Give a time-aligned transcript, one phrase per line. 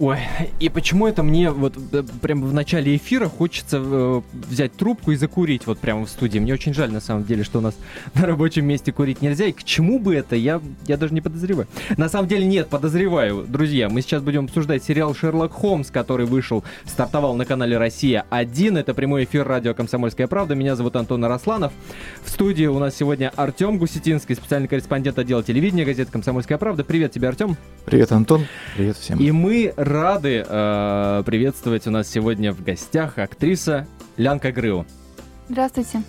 [0.00, 0.18] Ой,
[0.58, 1.74] и почему это мне вот
[2.20, 6.40] прямо в начале эфира хочется э, взять трубку и закурить вот прямо в студии.
[6.40, 7.76] Мне очень жаль на самом деле, что у нас
[8.14, 9.46] на рабочем месте курить нельзя.
[9.46, 11.68] И к чему бы это, я, я даже не подозреваю.
[11.96, 13.44] На самом деле нет, подозреваю.
[13.46, 18.76] Друзья, мы сейчас будем обсуждать сериал «Шерлок Холмс», который вышел, стартовал на канале «Россия-1».
[18.76, 20.56] Это прямой эфир радио «Комсомольская правда».
[20.56, 21.72] Меня зовут Антон Арасланов.
[22.24, 26.82] В студии у нас сегодня Артем Гусетинский, специальный корреспондент отдела телевидения газеты «Комсомольская правда».
[26.82, 27.56] Привет тебе, Артем.
[27.84, 28.44] Привет, Антон.
[28.74, 29.20] Привет всем.
[29.20, 34.86] И мы рады э, приветствовать у нас сегодня в гостях актриса Лянка Грыу.
[35.48, 36.02] Здравствуйте.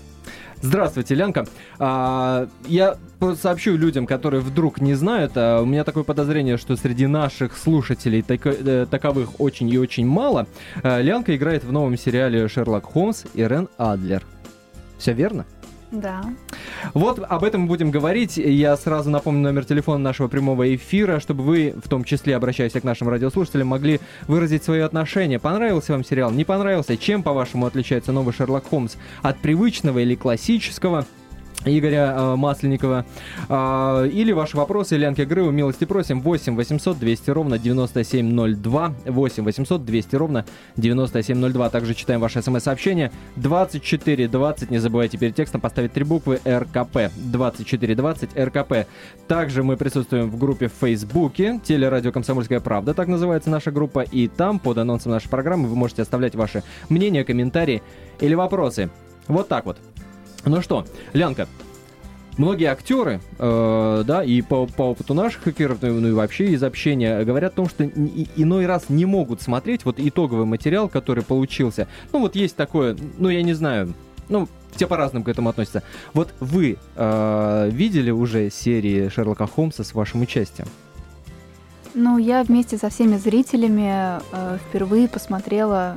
[0.61, 1.45] Здравствуйте, Лянка.
[1.77, 2.98] А, я
[3.35, 8.21] сообщу людям, которые вдруг не знают, а, у меня такое подозрение, что среди наших слушателей
[8.21, 10.48] тако, э, таковых очень и очень мало.
[10.81, 14.23] А, Лянка играет в новом сериале «Шерлок Холмс» Ирен Адлер.
[14.98, 15.45] Все верно?
[15.95, 16.23] Да.
[16.94, 18.38] Вот об этом мы будем говорить.
[18.38, 22.84] Я сразу напомню номер телефона нашего прямого эфира, чтобы вы, в том числе обращаясь к
[22.84, 25.40] нашим радиослушателям, могли выразить свое отношение.
[25.40, 26.32] Понравился вам сериал?
[26.32, 26.98] Не понравился?
[26.98, 31.05] Чем, по-вашему, отличается новый Шерлок Холмс от привычного или классического?
[31.66, 33.05] Игоря э, Масленникова.
[33.49, 39.86] Э, или ваши вопросы, Ленке Грыу, милости просим, 8 800 200 ровно 9702, 8 800
[39.86, 40.46] 200 ровно
[40.77, 41.70] 9702.
[41.70, 43.12] Также читаем ваши смс-сообщения.
[43.36, 47.12] 2420, не забывайте перед текстом поставить три буквы РКП.
[47.16, 48.88] 2420 РКП.
[49.27, 54.27] Также мы присутствуем в группе в Фейсбуке, телерадио «Комсомольская правда», так называется наша группа, и
[54.27, 57.82] там под анонсом нашей программы вы можете оставлять ваши мнения, комментарии
[58.20, 58.90] или вопросы.
[59.27, 59.77] Вот так вот.
[60.46, 61.48] Ну что, Лянка,
[62.38, 66.63] многие актеры, э, да, и по, по опыту наших эфиров, ну, ну и вообще из
[66.63, 71.88] общения, говорят о том, что иной раз не могут смотреть вот итоговый материал, который получился.
[72.13, 73.94] Ну вот есть такое, ну я не знаю,
[74.29, 75.84] ну все по-разному к этому относятся.
[76.13, 80.68] Вот вы э, видели уже серии Шерлока Холмса с вашим участием?
[81.94, 85.96] Ну, я вместе со всеми зрителями э, впервые посмотрела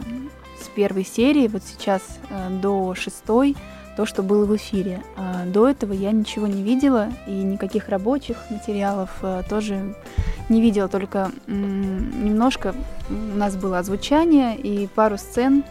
[0.62, 3.56] с первой серии, вот сейчас э, до шестой,
[3.98, 5.02] то, что было в эфире.
[5.16, 9.96] А до этого я ничего не видела, и никаких рабочих материалов а, тоже
[10.48, 12.76] не видела, только немножко
[13.10, 15.64] у нас было озвучание и пару сцен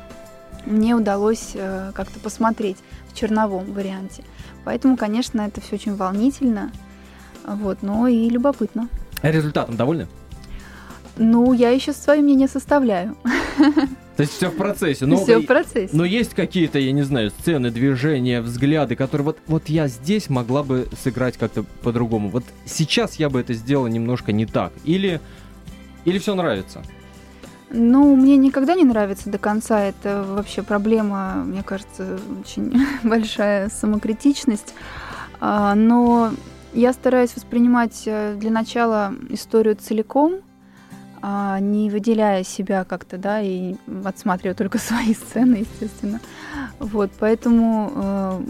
[0.65, 2.75] мне удалось а, как-то посмотреть
[3.07, 4.25] в черновом варианте.
[4.65, 6.73] Поэтому, конечно, это все очень волнительно,
[7.45, 8.89] вот, но и любопытно.
[9.21, 10.05] А результатом довольны?
[11.15, 13.15] Ну, я еще свое мнение составляю.
[14.17, 15.05] То есть все в процессе.
[15.05, 15.95] Но, все в процессе.
[15.95, 20.63] Но есть какие-то, я не знаю, сцены, движения, взгляды, которые вот, вот я здесь могла
[20.63, 22.29] бы сыграть как-то по-другому.
[22.29, 24.73] Вот сейчас я бы это сделала немножко не так.
[24.85, 25.21] Или,
[26.03, 26.81] или все нравится?
[27.69, 29.83] Ну, мне никогда не нравится до конца.
[29.83, 32.73] Это вообще проблема, мне кажется, очень
[33.03, 34.73] большая самокритичность.
[35.39, 36.31] А, но
[36.73, 40.41] я стараюсь воспринимать э, для начала историю целиком,
[41.21, 46.19] а, не выделяя себя как-то, да, и отсматривая только свои сцены, естественно.
[46.79, 48.41] Вот, поэтому э,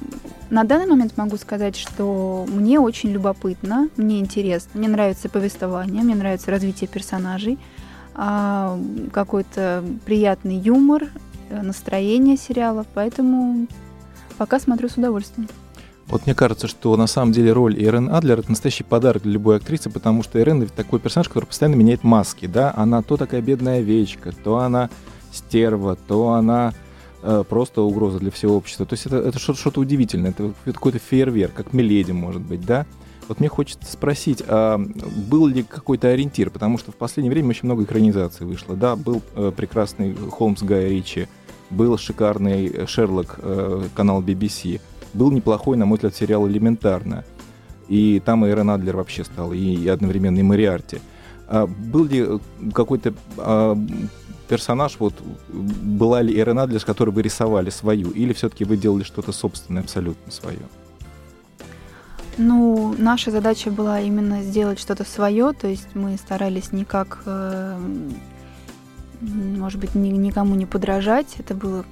[0.49, 6.15] на данный момент могу сказать, что мне очень любопытно, мне интересно, мне нравится повествование, мне
[6.15, 7.57] нравится развитие персонажей,
[8.15, 8.83] э,
[9.13, 11.05] какой-то приятный юмор,
[11.49, 13.67] э, настроение сериала, поэтому
[14.37, 15.47] пока смотрю с удовольствием.
[16.09, 19.57] Вот мне кажется, что на самом деле роль Эрен Адлер— это настоящий подарок для любой
[19.57, 22.73] актрисы, потому что Эрен— это такой персонаж, который постоянно меняет маски, да?
[22.77, 24.89] Она то такая бедная овечка, то она
[25.33, 26.73] стерва, то она
[27.23, 28.85] э, просто угроза для всего общества.
[28.85, 32.85] То есть это, это что-то, удивительное, это какой-то фейерверк, как Миледи, может быть, да?
[33.27, 36.51] Вот мне хочется спросить, а был ли какой-то ориентир?
[36.51, 38.77] Потому что в последнее время очень много экранизаций вышло.
[38.77, 41.27] Да, был э, прекрасный Холмс Гая Ричи,
[41.69, 44.79] был шикарный Шерлок, э, канал BBC—
[45.17, 47.25] был неплохой, на мой взгляд, сериал «Элементарно».
[47.89, 50.99] И там и Эрен Адлер вообще стал, и, и одновременно и Мариарти.
[51.47, 52.39] А был ли э,
[52.73, 53.77] какой-то а,
[54.49, 55.13] персонаж, вот
[55.49, 59.83] была ли Эрен Адлер, с которой вы рисовали свою, или все-таки вы делали что-то собственное,
[59.83, 60.59] абсолютно свое?
[62.37, 67.79] Ну, наша задача была именно сделать что-то свое, то есть мы старались никак, э,
[69.21, 71.35] может быть, ни, никому не подражать.
[71.39, 71.85] Это было,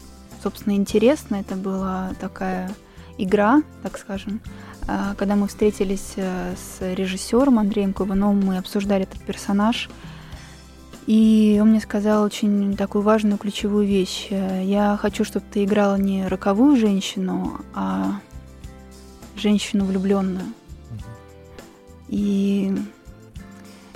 [0.44, 2.70] собственно, интересно, это была такая
[3.18, 4.42] игра, так скажем.
[4.88, 9.90] А, когда мы встретились э, с режиссером Андреем Кубановым, мы обсуждали этот персонаж,
[11.08, 14.28] и он мне сказал очень такую важную ключевую вещь.
[14.30, 18.20] Э, Я хочу, чтобы ты играла не роковую женщину, а
[19.36, 20.46] женщину влюбленную.
[22.08, 22.76] И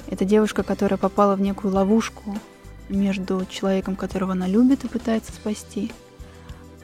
[0.08, 2.36] это девушка, которая попала в некую ловушку
[2.90, 5.92] между человеком, которого она любит и пытается спасти,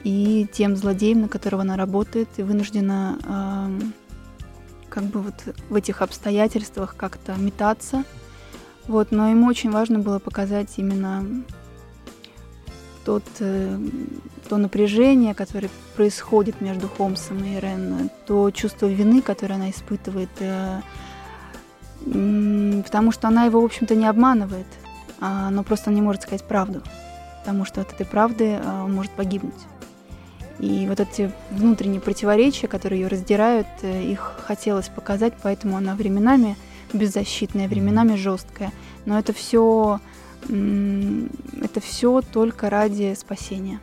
[0.04, 3.80] и тем злодеем, на которого она работает, и вынуждена э,
[4.88, 5.34] как бы вот
[5.68, 8.04] в этих обстоятельствах как-то метаться,
[8.86, 11.26] Вот, но ему очень важно было показать именно
[13.04, 13.78] тот, э,
[14.48, 20.80] то напряжение, которое происходит между Холмсом и Ирен, то чувство вины, которое она испытывает, э,
[22.04, 24.66] потому что она его, в общем-то, не обманывает,
[25.20, 26.82] а, но просто не может сказать правду,
[27.40, 29.54] потому что от этой правды а, он может погибнуть.
[30.58, 36.56] И вот эти внутренние противоречия, которые ее раздирают, э, их хотелось показать, поэтому она временами
[36.92, 38.72] беззащитная, временами жесткая.
[39.04, 40.00] Но это все
[40.48, 43.80] это все только ради спасения.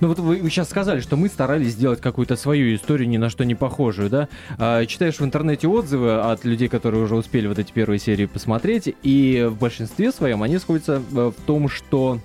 [0.00, 3.28] Ну вот вы, вы сейчас сказали, что мы старались сделать какую-то свою историю, ни на
[3.28, 4.28] что не похожую, да?
[4.56, 8.94] А, читаешь в интернете отзывы от людей, которые уже успели вот эти первые серии посмотреть,
[9.02, 12.20] и в большинстве своем они сходятся э, в том, что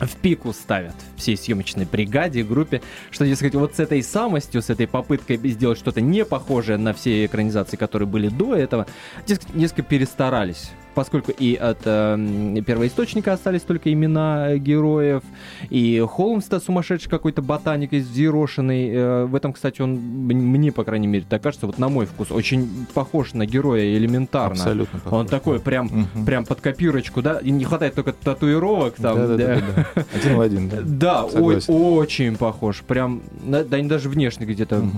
[0.00, 4.86] в пику ставят всей съемочной бригаде, группе, что, дескать, вот с этой самостью, с этой
[4.86, 8.86] попыткой сделать что-то не похожее на все экранизации, которые были до этого,
[9.26, 15.22] дескать, несколько перестарались поскольку и от э, первоисточника остались только имена героев,
[15.70, 18.90] и Холмс-то сумасшедший какой-то ботаник из взъерошенный.
[18.90, 22.32] Э, в этом, кстати, он мне, по крайней мере, так кажется, вот на мой вкус,
[22.32, 24.54] очень похож на героя элементарно.
[24.54, 25.20] Абсолютно похож.
[25.20, 26.24] Он такой прям, угу.
[26.26, 29.18] прям под копирочку, да, и не хватает только татуировок там.
[29.18, 29.62] Да, да, да.
[29.94, 30.78] да, Один в один, да.
[30.82, 34.90] Да, очень похож, прям, да, они даже внешне где-то угу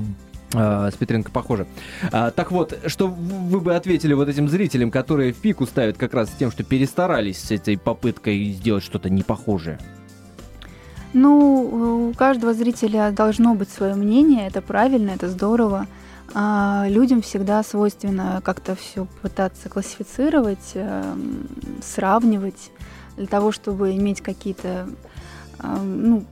[0.53, 1.67] с Петренко похоже.
[2.11, 6.13] А, так вот, что вы бы ответили вот этим зрителям, которые в пику ставят как
[6.15, 9.79] раз тем, что перестарались с этой попыткой сделать что-то непохожее?
[11.13, 15.87] Ну, у каждого зрителя должно быть свое мнение, это правильно, это здорово.
[16.33, 21.15] А людям всегда свойственно как-то все пытаться классифицировать, э,
[21.83, 22.71] сравнивать
[23.17, 24.89] для того, чтобы иметь какие-то
[25.59, 26.25] э, ну,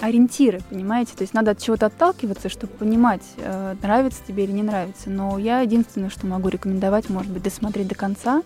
[0.00, 1.12] ориентиры, понимаете?
[1.16, 5.10] То есть надо от чего-то отталкиваться, чтобы понимать, э, нравится тебе или не нравится.
[5.10, 8.42] Но я единственное, что могу рекомендовать, может быть, досмотреть до конца,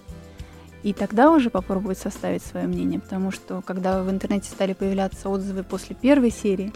[0.82, 5.64] и тогда уже попробовать составить свое мнение, потому что когда в интернете стали появляться отзывы
[5.64, 6.72] после первой серии,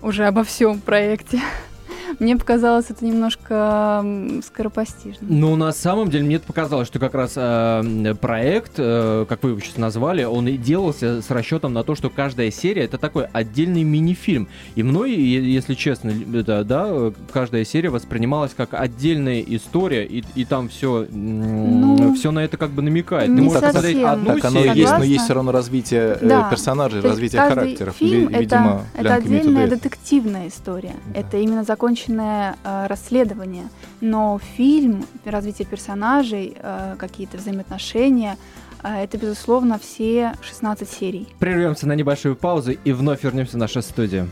[0.00, 1.40] уже обо всем проекте,
[2.18, 4.04] мне показалось это немножко
[4.44, 5.26] скоропостижно.
[5.28, 9.60] Ну, на самом деле, мне показалось, что как раз э, проект, э, как вы его
[9.60, 13.82] сейчас назвали, он и делался с расчетом на то, что каждая серия это такой отдельный
[13.82, 14.48] мини-фильм.
[14.74, 20.68] И мной, если честно, да, да, каждая серия воспринималась как отдельная история, и, и там
[20.68, 23.28] все, ну, все на это как бы намекает.
[23.30, 24.70] Не Ты можешь посмотреть одну так, серию.
[24.70, 26.50] Оно есть, но есть все равно развитие э, да.
[26.50, 27.96] персонажей, развитие характеров.
[27.96, 30.94] Фильм Видимо, это, это отдельная детективная история.
[31.12, 31.20] Да.
[31.20, 33.68] Это именно законченная законченное э, расследование,
[34.00, 38.36] но фильм, развитие персонажей, э, какие-то взаимоотношения,
[38.82, 41.28] э, это, безусловно, все 16 серий.
[41.38, 44.28] Прервемся на небольшую паузу и вновь вернемся в нашу студию.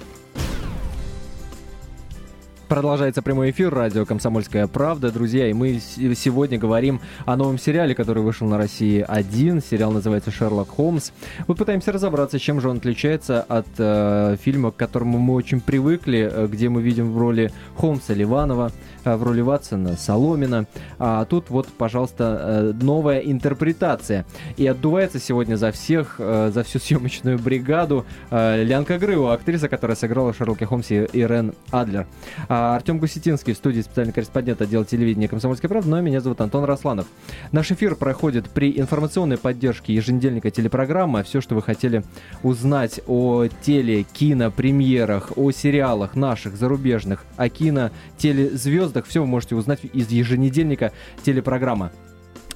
[2.72, 5.12] Продолжается прямой эфир радио «Комсомольская правда».
[5.12, 9.60] Друзья, и мы сегодня говорим о новом сериале, который вышел на России один.
[9.60, 11.10] Сериал называется «Шерлок Холмс».
[11.46, 16.26] Мы пытаемся разобраться, чем же он отличается от э, фильма, к которому мы очень привыкли,
[16.32, 18.72] э, где мы видим в роли Холмса Ливанова,
[19.04, 20.66] э, в роли Ватсона Соломина.
[20.98, 24.24] А тут вот, пожалуйста, э, новая интерпретация.
[24.56, 29.94] И отдувается сегодня за всех, э, за всю съемочную бригаду э, Лянка Грыва, актриса, которая
[29.94, 32.06] сыграла в «Шерлоке Холмсе» Ирен Адлер.
[32.48, 36.64] А Артем Гусетинский в студии специальный корреспондент отдела телевидения «Комсомольской правды», но меня зовут Антон
[36.64, 37.06] Росланов.
[37.50, 41.24] Наш эфир проходит при информационной поддержке еженедельника телепрограммы.
[41.24, 42.04] Все, что вы хотели
[42.42, 49.56] узнать о теле, кино, премьерах, о сериалах наших, зарубежных, о кино, телезвездах, все вы можете
[49.56, 50.92] узнать из еженедельника
[51.24, 51.90] телепрограммы.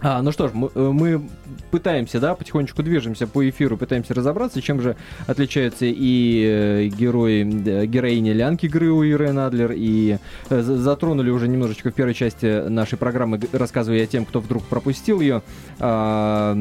[0.03, 1.23] А, ну что ж, мы, э, мы
[1.71, 7.43] пытаемся, да, потихонечку движемся по эфиру, пытаемся разобраться, чем же отличаются и э, герои,
[7.87, 10.19] героини Лянки Грыу и Рен Адлер, и
[10.51, 15.43] э, затронули уже немножечко в первой части нашей программы, рассказывая тем, кто вдруг пропустил ее,
[15.79, 16.57] а,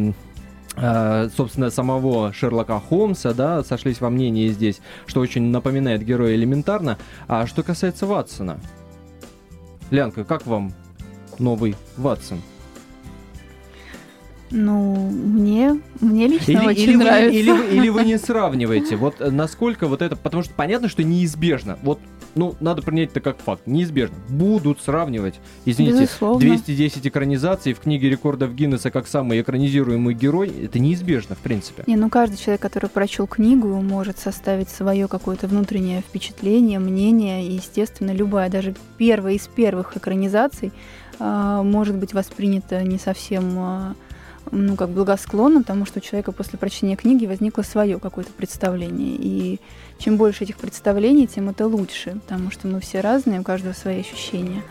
[0.78, 6.98] а, собственно, самого Шерлока Холмса, да, сошлись во мнении здесь, что очень напоминает героя элементарно.
[7.28, 8.60] А что касается Ватсона,
[9.92, 10.74] Лянка, как вам
[11.38, 12.40] новый Ватсон?
[14.52, 17.32] Ну, мне, мне лично или, очень или нравится.
[17.32, 18.96] Вы, или, вы, или вы не сравниваете.
[18.96, 20.16] Вот э, насколько вот это...
[20.16, 21.80] Потому что понятно, что неизбежно.
[21.82, 22.00] Вот,
[22.36, 23.64] ну, надо принять это как факт.
[23.66, 24.16] Неизбежно.
[24.30, 25.36] Будут сравнивать.
[25.66, 26.40] Извините, Безусловно.
[26.40, 30.52] 210 экранизаций в книге рекордов Гиннесса как самый экранизируемый герой.
[30.64, 31.84] Это неизбежно, в принципе.
[31.88, 37.48] Не, ну каждый человек, который прочел книгу, может составить свое какое-то внутреннее впечатление, мнение.
[37.48, 40.72] И, естественно, любая, даже первая из первых экранизаций
[41.20, 43.96] э, может быть воспринята не совсем...
[44.52, 49.16] Ну, как благосклонно, потому что у человека после прочтения книги возникло свое какое-то представление.
[49.18, 49.60] И
[49.98, 54.02] чем больше этих представлений, тем это лучше, потому что мы все разные, у каждого свои
[54.02, 54.62] ощущения.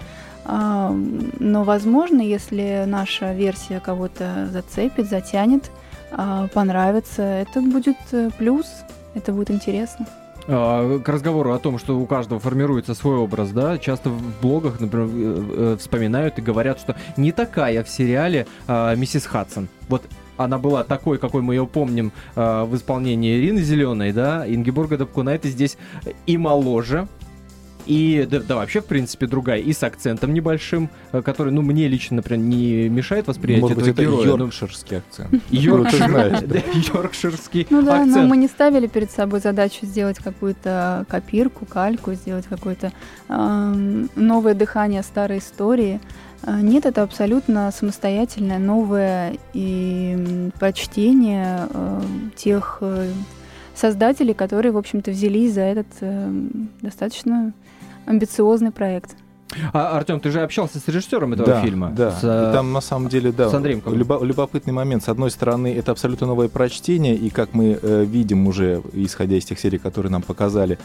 [0.45, 0.95] А,
[1.41, 5.71] но, возможно, если наша версия кого-то зацепит, затянет,
[6.13, 8.67] а, понравится, это будет э, плюс,
[9.15, 10.07] это будет интересно.
[10.47, 14.81] А, к разговору о том, что у каждого формируется свой образ, да, часто в блогах,
[14.81, 19.69] например, э, э, вспоминают и говорят, что не такая в сериале миссис Хадсон.
[19.89, 20.03] Вот
[20.37, 25.77] она была такой, какой мы ее помним в исполнении Ирины Зеленой, да, Ингеборга Дапкунайте здесь
[26.27, 27.07] и моложе,
[27.87, 29.61] и да, да, вообще, в принципе, другая.
[29.61, 33.93] И с акцентом небольшим, э, который, ну, мне лично, например, не мешает восприятие Может этого
[33.93, 34.27] быть, это героя.
[34.27, 35.43] йоркширский акцент.
[35.51, 42.47] Йоркширский Ну да, но мы не ставили перед собой задачу сделать какую-то копирку, кальку, сделать
[42.47, 42.93] какое-то
[43.29, 46.01] новое дыхание старой истории.
[46.43, 52.01] Э, Нет, это абсолютно самостоятельное, новое и прочтение э,
[52.37, 52.83] тех
[53.75, 56.31] создателей, которые, в общем-то, взялись за этот э,
[56.81, 57.53] достаточно
[58.07, 59.17] амбициозный проект.
[59.73, 61.93] А, Артем, ты же общался с режиссером этого да, фильма.
[61.97, 65.05] Да, С, и э, там на самом деле, да, с Андреем любо- любопытный момент.
[65.05, 69.45] С одной стороны, это абсолютно новое прочтение, и как мы э, видим уже, исходя из
[69.45, 70.79] тех серий, которые нам показали,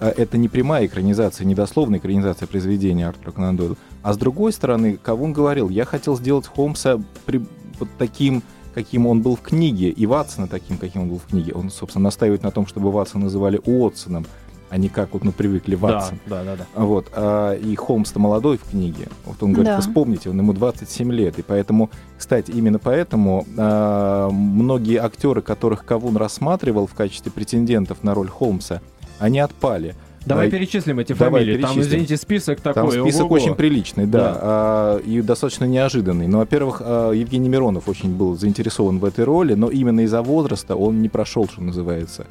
[0.00, 3.76] э, это не прямая экранизация, не дословная экранизация произведения Артура Конан Дойла.
[4.02, 7.44] А с другой стороны, Кавун говорил, я хотел сделать Холмса при,
[7.78, 8.42] вот таким,
[8.74, 11.52] каким он был в книге, и Ватсона таким, каким он был в книге.
[11.52, 14.26] Он, собственно, настаивает на том, чтобы Ватсона называли Уотсоном,
[14.70, 16.18] а не как вот мы привыкли да, Ватсон.
[16.26, 16.66] да, да, да.
[16.74, 19.08] Вот, а, и Холмс-то молодой в книге.
[19.24, 19.76] Вот он говорит, Да.
[19.76, 21.38] вы вспомните, он ему 27 лет.
[21.38, 28.14] И поэтому, кстати, именно поэтому а, многие актеры, которых Кавун рассматривал в качестве претендентов на
[28.14, 28.80] роль Холмса,
[29.18, 29.94] они отпали.
[30.26, 31.52] Давай А, перечислим эти давай фамилии.
[31.62, 31.82] Там, перечислим.
[31.82, 32.90] извините, список такой.
[32.92, 33.34] Там список ого-го.
[33.36, 34.38] очень приличный, да, Да.
[34.42, 36.26] а, и достаточно неожиданный.
[36.26, 40.76] Ну, во-первых, а, Евгений Миронов очень был заинтересован в этой роли, но именно из-за возраста
[40.76, 42.26] он не прошел, что называется,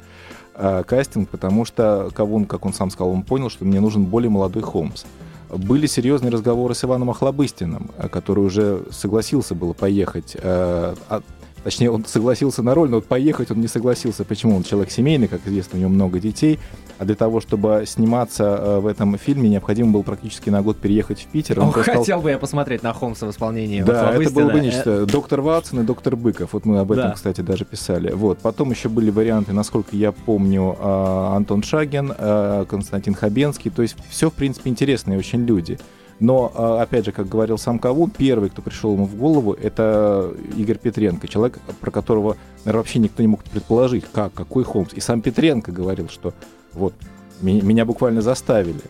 [0.58, 4.28] а, кастинг, потому что Кавун, как он сам сказал, он понял, что мне нужен более
[4.28, 5.04] молодой Холмс.
[5.48, 10.36] Были серьезные разговоры с Иваном Охлобыстиным, а, который уже согласился было поехать.
[10.42, 11.22] а, а,
[11.64, 14.24] Точнее, он согласился на роль, но вот поехать он не согласился.
[14.24, 14.56] Почему?
[14.56, 16.58] Он человек семейный, как известно, у него много детей.
[16.98, 21.20] А для того, чтобы сниматься э, в этом фильме, необходимо было практически на год переехать
[21.20, 21.60] в Питер.
[21.60, 24.62] Он сказал, хотел бы я посмотреть на Холмса в исполнении да, это было бы Э,
[24.62, 25.06] нечто.
[25.06, 26.52] Доктор Ватсон и доктор Быков.
[26.52, 27.12] Вот мы об этом, Да.
[27.12, 28.12] кстати, даже писали.
[28.12, 28.38] Вот.
[28.38, 33.70] Потом еще были варианты, насколько я помню, а, Антон Шагин, а, Константин Хабенский.
[33.70, 35.78] То есть все, в принципе, интересные очень люди.
[36.20, 40.32] Но, а, опять же, как говорил сам Кавун, первый, кто пришел ему в голову, это
[40.56, 44.92] Игорь Петренко, человек, про которого, наверное, вообще никто не мог предположить, как, какой Холмс.
[44.94, 46.34] И сам Петренко говорил, что
[46.78, 46.94] вот
[47.42, 48.80] меня буквально заставили,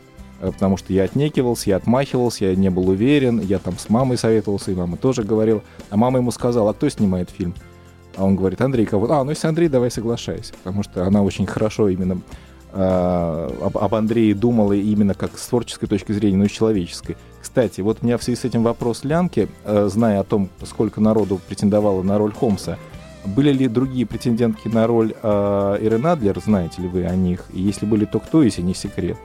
[0.41, 4.17] э, потому что я отнекивался, я отмахивался, я не был уверен, я там с мамой
[4.17, 5.63] советовался, и мама тоже говорила.
[5.91, 7.55] А мама ему сказала, а кто снимает фильм?
[8.17, 9.11] А он говорит, Андрей кого?
[9.11, 12.21] А, ну если Андрей, давай соглашайся, потому что она очень хорошо именно
[12.73, 17.17] э, об, об Андрее думала именно как с творческой точки зрения, но и с человеческой.
[17.41, 21.01] Кстати, вот у меня в связи с этим вопрос Лянки, э, зная о том, сколько
[21.01, 22.77] народу претендовало на роль Холмса,
[23.29, 27.45] были ли другие претендентки на роль э, Ирен Адлер, знаете ли вы о них?
[27.53, 29.17] И если были, то кто, если не секрет?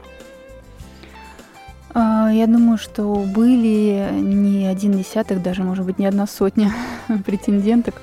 [1.94, 3.04] А, Я думаю, что
[3.36, 6.74] были не один десяток, даже, может быть, не одна сотня
[7.26, 7.96] претенденток.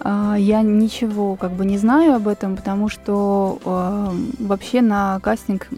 [0.00, 5.68] А, Я ничего как бы не знаю об этом, потому что а, вообще на кастинг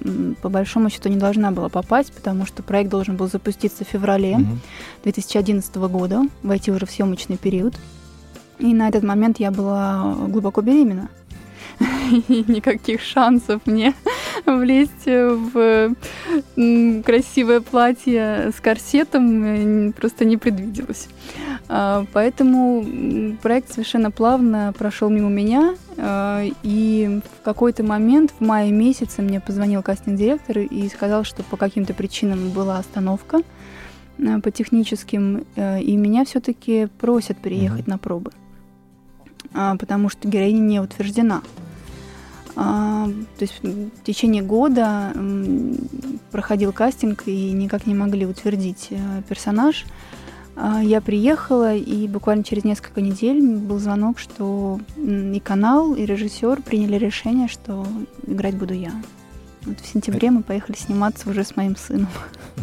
[0.43, 4.39] по большому счету не должна была попасть, потому что проект должен был запуститься в феврале
[4.39, 4.61] Мгм.
[5.05, 7.75] 2011 года, войти уже в съемочный период.
[8.63, 11.09] И на этот момент я была глубоко беременна.
[12.29, 13.95] И никаких шансов мне
[14.47, 15.95] влезть в
[17.03, 21.09] красивое платье с корсетом э, просто не предвиделось.
[21.69, 22.85] А, Поэтому
[23.43, 25.75] проект совершенно плавно прошел мимо меня.
[25.97, 31.57] а, И в какой-то момент, в мае месяце, мне позвонил кастинг-директор и сказал, что по
[31.57, 33.41] каким-то причинам была остановка
[34.19, 38.33] э, по техническим, э, и меня все-таки просят приехать на пробы,
[39.53, 41.43] потому что героиня не утверждена.
[42.55, 43.07] А,
[43.39, 45.13] То есть в течение года
[46.31, 49.85] проходил кастинг и никак не могли утвердить э, персонаж.
[50.57, 56.63] А, Я приехала, и буквально через несколько недель был звонок, что и канал, и режиссер
[56.63, 57.87] приняли решение, что
[58.27, 58.93] играть буду я.
[59.63, 62.09] Вот в сентябре мы поехали сниматься уже с моим сыном.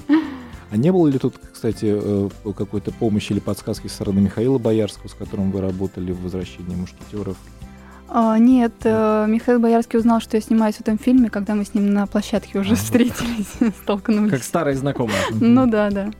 [0.71, 5.07] А не было ли тут, кстати, э, какой-то помощи или подсказки со стороны Михаила Боярского,
[5.07, 7.37] с которым вы работали в «Возвращении мушкетеров»?
[8.07, 11.73] А, нет, э, Михаил Боярский узнал, что я снимаюсь в этом фильме, когда мы с
[11.73, 12.81] ним на площадке уже Ага.
[12.81, 14.31] встретились, столкнулись.
[14.31, 15.17] Как старые знакомые.
[15.31, 16.11] Ну да, да.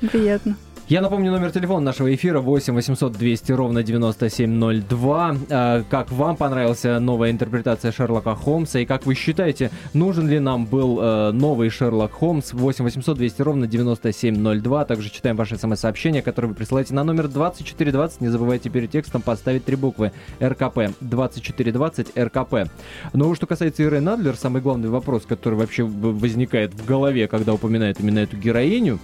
[0.00, 0.56] Приятно.
[0.88, 5.36] Я напомню номер телефона нашего эфира 8 800 200 ровно 9702.
[5.50, 10.64] А, как вам понравилась новая интерпретация Шерлока Холмса и как вы считаете, нужен ли нам
[10.64, 14.84] был э, новый Шерлок Холмс 8 800 200 ровно 9702.
[14.86, 18.22] Также читаем ваши смс-сообщения, которые вы присылаете на номер 2420.
[18.22, 22.70] Не забывайте перед текстом поставить три буквы РКП 2420 РКП.
[23.12, 28.00] Но что касается Иры Надлер, самый главный вопрос, который вообще возникает в голове, когда упоминают
[28.00, 28.98] именно эту героиню,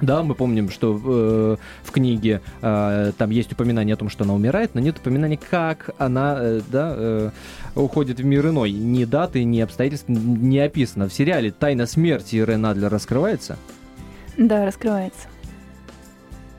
[0.00, 4.34] да, мы помним, что э, в книге э, там есть упоминание о том, что она
[4.34, 7.30] умирает, но нет упоминания, как она э, да, э,
[7.76, 8.72] уходит в мир иной.
[8.72, 11.08] Ни даты, ни обстоятельств не описано.
[11.08, 13.56] В сериале «Тайна смерти» Ирен Адлер раскрывается?
[14.36, 15.28] Да, раскрывается.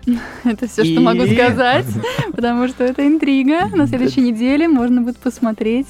[0.44, 1.88] Это все, что могу сказать,
[2.32, 3.68] потому что это интрига.
[3.76, 5.88] На следующей неделе можно будет посмотреть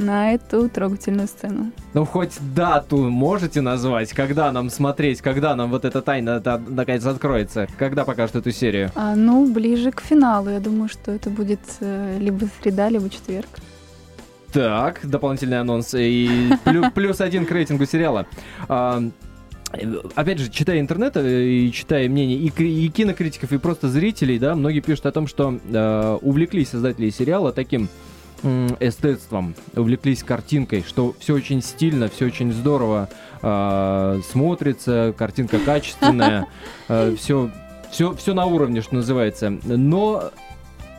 [0.00, 1.72] на эту трогательную сцену.
[1.94, 7.68] Ну, хоть дату можете назвать, когда нам смотреть, когда нам вот эта тайна наконец откроется,
[7.78, 8.90] когда покажут эту серию?
[8.94, 10.50] А, ну, ближе к финалу.
[10.50, 13.48] Я думаю, что это будет э, либо среда, либо четверг.
[14.52, 16.50] Так, дополнительный анонс и
[16.94, 18.26] плюс один к рейтингу сериала.
[18.68, 19.02] А,
[20.14, 24.54] опять же, читая интернет э, и читая мнения и, и кинокритиков, и просто зрителей, да,
[24.54, 27.88] многие пишут о том, что э, увлеклись создатели сериала таким
[28.42, 33.08] эстетством, увлеклись картинкой, что все очень стильно, все очень здорово
[33.42, 36.46] э, смотрится, картинка качественная,
[36.88, 37.50] э, все,
[37.90, 39.50] все, все на уровне, что называется.
[39.64, 40.30] Но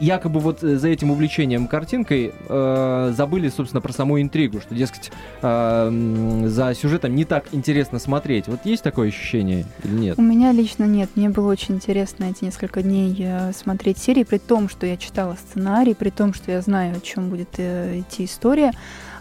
[0.02, 5.12] якобы вот э, за этим увлечением картинкой э, забыли, собственно, про саму интригу, что, дескать,
[5.42, 8.48] э, за сюжетом не так интересно смотреть.
[8.48, 10.18] Вот есть такое ощущение или нет?
[10.18, 11.10] У меня лично нет.
[11.16, 15.36] Мне было очень интересно эти несколько дней э, смотреть серии, при том, что я читала
[15.36, 18.72] сценарий, при том, что я знаю, о чем будет э, идти история.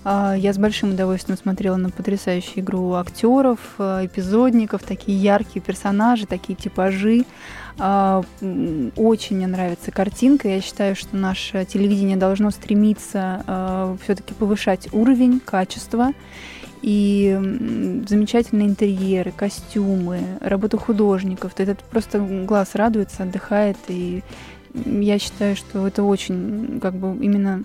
[0.03, 6.27] А, я с большим удовольствием смотрела на потрясающую игру актеров, э, эпизодников, такие яркие персонажи,
[6.27, 7.25] такие типажи.
[7.79, 8.23] А,
[8.97, 10.49] очень мне нравится картинка.
[10.49, 16.13] Я считаю, что наше телевидение должно стремиться а, все-таки повышать уровень, качество.
[16.83, 17.39] И
[18.09, 21.53] замечательные интерьеры, костюмы, работа художников.
[21.59, 23.77] Это просто глаз радуется, отдыхает.
[23.89, 24.23] И
[24.87, 27.65] я считаю, что это очень, как бы, именно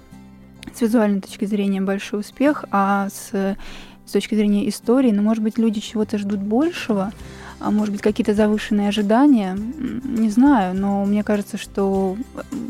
[0.75, 3.57] с визуальной точки зрения большой успех, а с,
[4.05, 7.11] с точки зрения истории, ну, может быть, люди чего-то ждут большего,
[7.59, 9.57] а может быть, какие-то завышенные ожидания,
[10.03, 12.17] не знаю, но мне кажется, что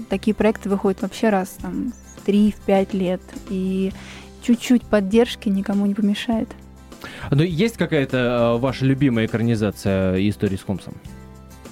[0.10, 3.91] такие проекты выходят вообще раз там в 3-5 лет, и
[4.44, 6.50] чуть-чуть поддержки никому не помешает.
[7.32, 10.96] Но есть какая-то э, ваша любимая экранизация истории с Холмсом?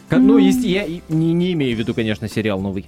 [0.09, 2.85] Ну, ну есть, я не, не имею в виду, конечно, сериал новый.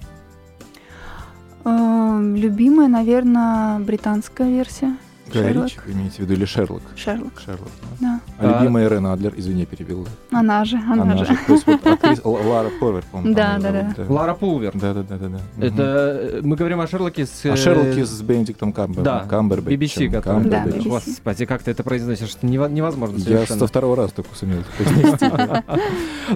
[1.68, 4.96] Э, любимая, наверное, британская версия.
[5.32, 6.82] Гай имеете в виду, или Шерлок?
[6.94, 7.40] Шерлок.
[7.44, 7.68] Шерлок,
[8.00, 8.20] да.
[8.38, 10.06] А, а любимая Рена Адлер, извини, перебил.
[10.30, 11.24] Она же, она, она же.
[11.24, 11.38] же.
[11.46, 13.34] То есть вот актриса Лара Пулвер, по-моему.
[13.34, 14.04] Да, да, да, да.
[14.08, 14.72] Лара Пулвер.
[14.74, 15.28] Да, да, да, да.
[15.28, 15.66] да.
[15.66, 17.44] Это э, мы говорим о Шерлоке с...
[17.44, 19.02] О Шерлоке с Бенедиктом Камбер.
[19.02, 20.04] Да, Камбербэтчем.
[20.04, 20.48] BBC, который...
[20.48, 20.88] Да, BBC.
[20.88, 22.36] Господи, как ты это произносишь?
[22.42, 23.58] Невозможно совершенно.
[23.58, 25.26] Я со второго раза только сумел произнести.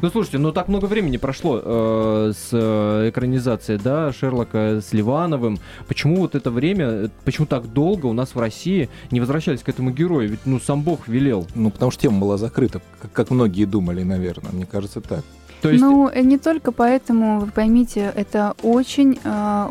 [0.03, 5.59] Ну, слушайте, ну так много времени прошло э, с э, экранизацией, да, Шерлока с Ливановым.
[5.89, 8.80] Почему вот это время, почему так долго у нас в России
[9.11, 10.31] не возвращались к этому герою?
[10.31, 11.47] Ведь, ну, сам Бог велел.
[11.55, 14.53] Ну, потому что тема была закрыта, как, как многие думали, наверное.
[14.53, 15.25] Мне кажется, так.
[15.63, 15.83] То есть...
[15.83, 19.19] Ну, э, не только поэтому, вы поймите, это очень...
[19.25, 19.71] Э,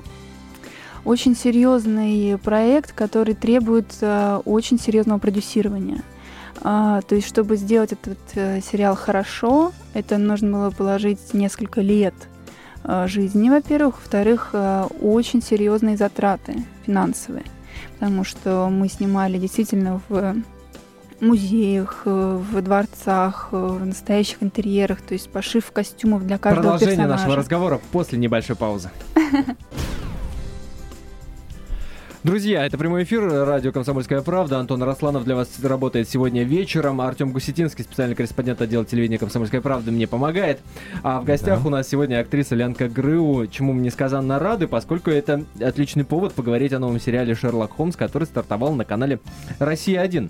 [1.06, 6.04] очень серьезный проект, который требует э, очень серьезного продюсирования.
[6.62, 12.14] А, то есть, чтобы сделать этот э, сериал хорошо, это нужно было положить несколько лет
[12.84, 13.96] э, жизни, во-первых.
[13.96, 17.46] Во-вторых, э, очень серьезные затраты финансовые
[18.00, 20.36] потому что мы снимали действительно в
[21.20, 27.22] музеях, в дворцах, в настоящих интерьерах, то есть пошив костюмов для каждого Продолжение персонажа.
[27.24, 28.90] нашего разговора после небольшой паузы.
[32.22, 34.60] Друзья, это прямой эфир, радио «Комсомольская правда».
[34.60, 37.00] Антон Росланов для вас работает сегодня вечером.
[37.00, 40.60] Артем Гусетинский, специальный корреспондент отдела телевидения «Комсомольская правда», мне помогает.
[41.02, 41.68] А в гостях да.
[41.68, 46.74] у нас сегодня актриса Лянка Грыу, чему мы несказанно рады, поскольку это отличный повод поговорить
[46.74, 49.22] о новом сериале «Шерлок Холмс», который стартовал на канале
[49.60, 50.30] «Россия-1».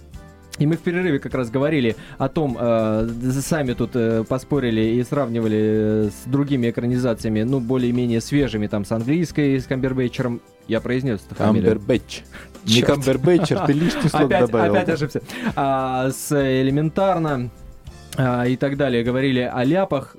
[0.60, 3.10] И мы в перерыве как раз говорили о том, э,
[3.41, 8.91] сами тут э, поспорили и сравнивали э, с другими экранизациями, ну, более-менее свежими, там, с
[8.91, 10.41] английской, с Камбербэтчером.
[10.69, 11.73] Я произнес эту фамилию.
[11.73, 12.21] Камбербэтч.
[12.65, 14.75] Не Камбербэтчер, ты лишний слог опять, добавил.
[14.75, 15.21] Опять ошибся.
[15.55, 17.49] А, с элементарно
[18.15, 19.03] а, и так далее.
[19.03, 20.15] Говорили о ляпах.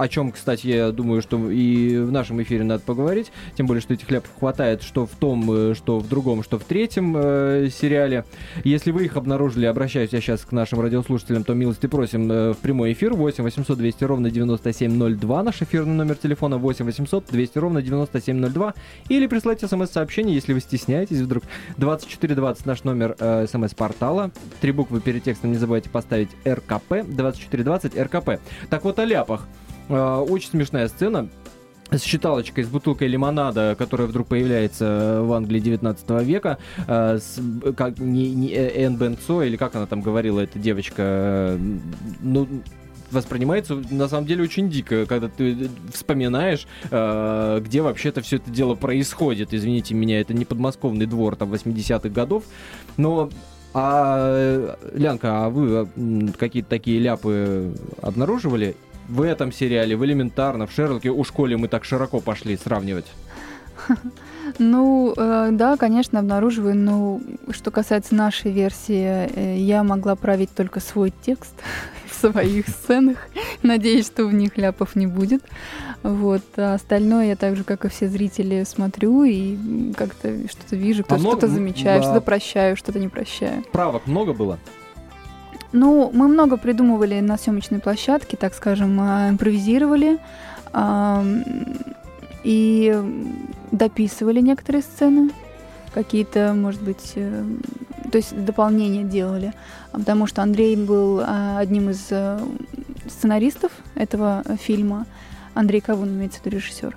[0.00, 3.92] О чем, кстати, я думаю, что и в нашем эфире надо поговорить, тем более, что
[3.92, 8.24] этих ляпов хватает, что в том, э, что в другом, что в третьем э, сериале.
[8.64, 12.56] Если вы их обнаружили, обращаюсь я сейчас к нашим радиослушателям, то милости просим э, в
[12.56, 17.82] прямой эфир 8 800 200 ровно 9702, наш эфирный номер телефона 8 800 200 ровно
[17.82, 18.74] 9702,
[19.10, 21.44] или присылайте смс-сообщение, если вы стесняетесь вдруг.
[21.76, 24.30] 2420 наш номер э, смс-портала,
[24.62, 28.40] три буквы перед текстом не забывайте поставить РКП, 2420 РКП.
[28.70, 29.46] Так вот о ляпах.
[29.90, 31.28] Э, очень смешная сцена.
[31.90, 37.40] С считалочкой, с бутылкой лимонада, которая вдруг появляется в Англии 19 века, э, с,
[37.76, 41.58] как не, не э, Энн Бенцо, или как она там говорила, эта девочка, э,
[42.20, 42.46] ну,
[43.10, 48.76] воспринимается на самом деле очень дико, когда ты вспоминаешь, э, где вообще-то все это дело
[48.76, 49.52] происходит.
[49.52, 52.44] Извините меня, это не подмосковный двор там 80-х годов,
[52.96, 53.30] но
[53.74, 55.88] а, Лянка, а вы
[56.38, 58.76] какие-то такие ляпы обнаруживали
[59.10, 63.06] в этом сериале, в элементарно, в Шерлоке, у школе мы так широко пошли сравнивать?
[64.58, 66.74] Ну, э, да, конечно, обнаруживаю.
[66.74, 67.20] Но
[67.50, 71.54] что касается нашей версии, э, я могла править только свой текст
[72.10, 73.18] в своих сценах.
[73.62, 75.42] Надеюсь, что в них ляпов не будет.
[76.02, 76.42] Вот.
[76.56, 81.14] А остальное я так же, как и все зрители, смотрю и как-то что-то вижу, кто
[81.14, 82.06] а что-то замечаю, да.
[82.06, 83.62] что-то прощаю, что-то не прощаю.
[83.70, 84.58] Правок много было?
[85.72, 90.18] Ну, мы много придумывали на съемочной площадке, так скажем, а, импровизировали
[92.44, 93.02] и
[93.70, 95.30] дописывали некоторые сцены,
[95.92, 97.44] какие-то, может быть, э,
[98.10, 99.52] то есть дополнения делали,
[99.92, 102.38] потому что Андрей был а, одним из э,
[103.08, 105.06] сценаристов этого фильма,
[105.54, 106.96] Андрей Кавун имеется в виду режиссер.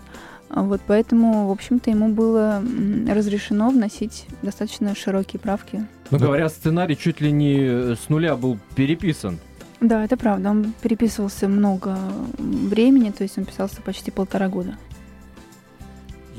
[0.49, 2.63] Вот поэтому, в общем-то, ему было
[3.09, 5.85] разрешено вносить достаточно широкие правки.
[6.13, 9.39] Но говоря сценарий чуть ли не с нуля был переписан.
[9.81, 10.51] Да, это правда.
[10.51, 11.97] Он переписывался много
[12.37, 14.77] времени, то есть он писался почти полтора года.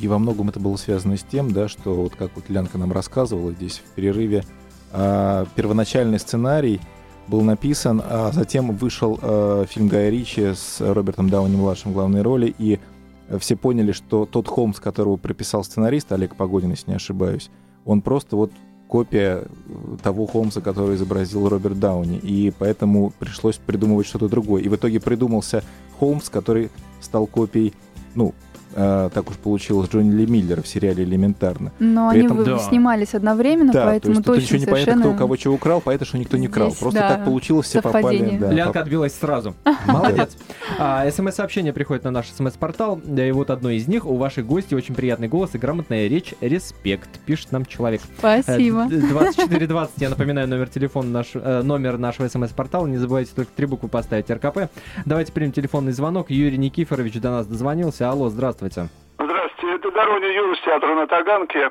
[0.01, 2.93] И во многом это было связано с тем, да, что вот как вот Лянка нам
[2.93, 4.45] рассказывала здесь в перерыве,
[4.93, 6.81] а, первоначальный сценарий
[7.27, 12.23] был написан, а затем вышел а, фильм Гая Ричи с Робертом Дауни младшим в главной
[12.23, 12.81] роли, и
[13.39, 17.51] все поняли, что тот Холмс, которого прописал сценарист, Олег Погодин, если не ошибаюсь,
[17.85, 18.53] он просто вот
[18.89, 19.45] копия
[20.03, 22.19] того Холмса, который изобразил Роберт Дауни.
[22.19, 24.63] И поэтому пришлось придумывать что-то другое.
[24.63, 25.65] И в итоге придумался
[25.99, 26.71] Холмс, который
[27.01, 27.75] стал копией,
[28.15, 28.35] ну,
[28.75, 31.73] э, так уж получилось, Джонни Ли Миллера в сериале «Элементарно».
[31.79, 32.59] Но При они этом, да.
[32.59, 36.07] снимались одновременно, да, поэтому то есть, точно еще непонятно, кто у кого чего украл, поэтому
[36.07, 36.71] что никто не крал.
[36.71, 38.37] Здесь, Просто да, так получилось, все попали.
[38.39, 39.55] Да, Лянка отбилась сразу.
[39.87, 40.37] Молодец.
[40.79, 44.07] А, СМС-сообщение приходит на наш СМС-портал, и вот одно из них.
[44.07, 46.35] У ваших гостей очень приятный голос и грамотная речь.
[46.41, 48.01] Респект, пишет нам человек.
[48.19, 48.87] Спасибо.
[48.87, 52.87] 2420, я напоминаю, номер телефона, наш, э, номер нашего СМС-портала.
[52.87, 54.71] Не забывайте только три буквы поставить РКП.
[55.05, 56.31] Давайте примем телефонный звонок.
[56.31, 58.11] Юрий Никифорович до нас дозвонился.
[58.11, 58.64] Алло, здравствуйте.
[59.19, 61.71] Здравствуйте, это Доронин Юра с театра на Таганке.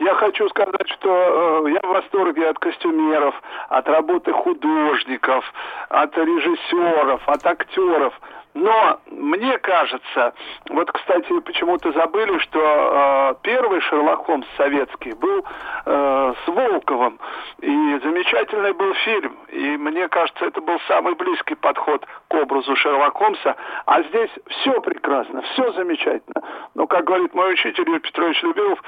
[0.00, 3.34] Я хочу сказать, что э, я в восторге от костюмеров,
[3.68, 5.44] от работы художников,
[5.88, 8.20] от режиссеров, от актеров.
[8.54, 10.34] Но мне кажется,
[10.68, 15.44] вот, кстати, почему-то забыли, что э, первый Шерлок Холмс советский был
[15.86, 17.20] э, с Волковым.
[17.60, 19.36] И замечательный был фильм.
[19.48, 23.56] И мне кажется, это был самый близкий подход к образу Шерлока Холмса.
[23.86, 26.42] А здесь все прекрасно, все замечательно.
[26.74, 28.82] Но, как говорит мой учитель Юрий Петрович Любилов,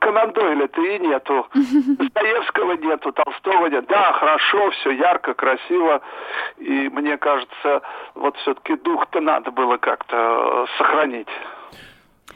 [0.00, 1.46] Конан Дойля-то и нету.
[1.54, 3.86] Достоевского нету, Толстого нет.
[3.88, 6.00] Да, хорошо, все ярко, красиво.
[6.58, 7.82] И мне кажется,
[8.14, 11.28] вот все-таки дух-то надо было как-то э, сохранить.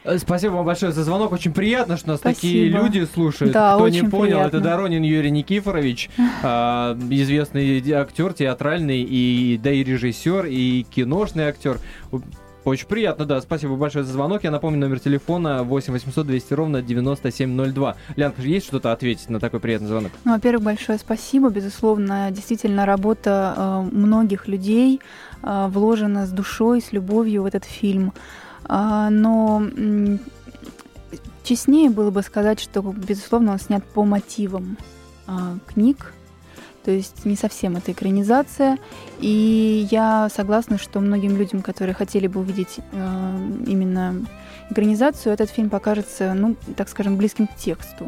[0.03, 1.31] Э, спасибо вам большое за звонок.
[1.31, 2.41] Очень приятно, что нас Спасибо.
[2.41, 3.53] такие люди слушают.
[3.53, 4.47] Да, Кто не понял, приятно.
[4.47, 6.09] это Доронин Юрий Никифорович,
[6.43, 11.77] а, известный актер театральный, и, да и режиссер, и киношный актер.
[12.65, 13.41] Очень приятно, да.
[13.41, 14.43] Спасибо большое за звонок.
[14.43, 17.95] Я напомню, номер телефона 8 800 200 ровно 9702.
[18.15, 20.11] Лянка, есть что-то ответить на такой приятный звонок?
[20.23, 21.49] Ну, во-первых, большое спасибо.
[21.49, 25.01] Безусловно, действительно, работа э, многих людей
[25.41, 28.13] э, вложена с душой, с любовью в этот фильм.
[28.69, 30.17] Э, но э,
[31.43, 34.77] честнее было бы сказать, что, безусловно, он снят по мотивам
[35.27, 35.31] э,
[35.67, 36.13] книг,
[36.83, 38.77] то есть не совсем это экранизация.
[39.19, 44.15] И я согласна, что многим людям, которые хотели бы увидеть э, именно
[44.69, 48.07] экранизацию, этот фильм покажется, ну, так скажем, близким к тексту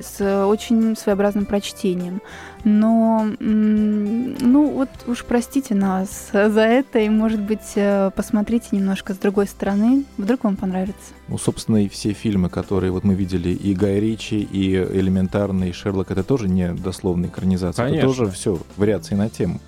[0.00, 2.20] с очень своеобразным прочтением.
[2.64, 9.18] Но, ну вот уж простите нас за это, и, может быть, э, посмотрите немножко с
[9.18, 11.12] другой стороны, вдруг вам понравится.
[11.28, 15.72] Ну, собственно, и все фильмы, которые вот мы видели, и Гай Ричи, и Элементарный, и
[15.72, 18.06] Шерлок, это тоже не дословная экранизация, Конечно.
[18.06, 19.60] это тоже все вариации на тему.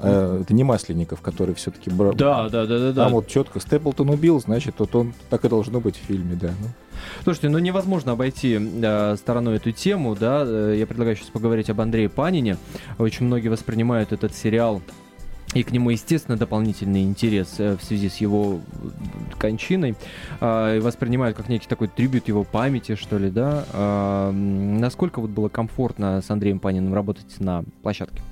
[0.00, 2.12] Э, это не Масленников, который все-таки брал.
[2.12, 2.92] Да, да, да, да.
[2.92, 3.08] Там да.
[3.08, 6.50] вот четко Степлтон убил, значит, вот он так и должно быть в фильме, да.
[6.60, 6.68] Ну.
[7.24, 10.44] Слушайте, ну невозможно обойти э, стороной эту тему, да.
[10.46, 12.56] Э, Я предлагаю сейчас поговорить об Андрее Панине.
[12.98, 14.82] Очень многие воспринимают этот сериал
[15.54, 18.60] и к нему, естественно, дополнительный интерес э, в связи с его
[19.38, 19.94] кончиной.
[20.40, 23.64] А, и воспринимают как некий такой трибют его памяти, что ли, да.
[23.72, 28.22] А, насколько вот было комфортно с Андреем Паниным работать на площадке?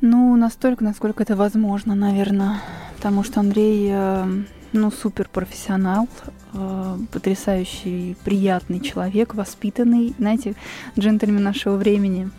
[0.00, 2.60] Ну, настолько, насколько это возможно, наверное.
[2.96, 4.24] Потому что Андрей, э,
[4.72, 6.08] ну, супер профессионал,
[6.54, 10.54] э, потрясающий, приятный человек, воспитанный, знаете,
[10.98, 12.30] джентльмен нашего времени.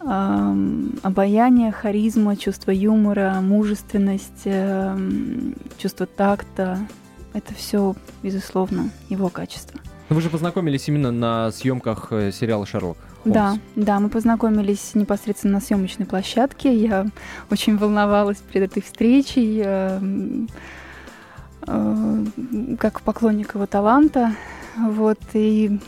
[0.00, 6.78] Эм, Обаяние, харизма, чувство юмора, мужественность, эм, чувство такта.
[7.32, 9.80] Это все, безусловно, его качество.
[10.08, 12.96] Ну, Вы же познакомились именно на съемках э, сериала Шерлок.
[13.24, 13.34] Холмс.
[13.34, 16.72] Да, да, мы познакомились непосредственно на съемочной площадке.
[16.74, 17.06] Я
[17.50, 20.48] очень волновалась перед этой встречей, эм,
[21.66, 22.24] э,
[22.78, 24.36] как поклонник его таланта.
[24.76, 25.80] Вот, и,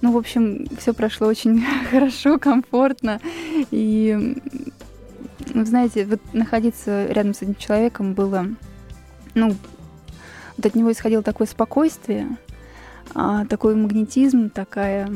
[0.00, 3.20] ну, в общем, все прошло очень хорошо, комфортно.
[3.70, 4.36] И,
[5.52, 8.46] ну, знаете, вот находиться рядом с этим человеком было,
[9.34, 9.54] ну,
[10.56, 12.36] вот от него исходило такое спокойствие,
[13.14, 15.10] а, такой магнетизм, такая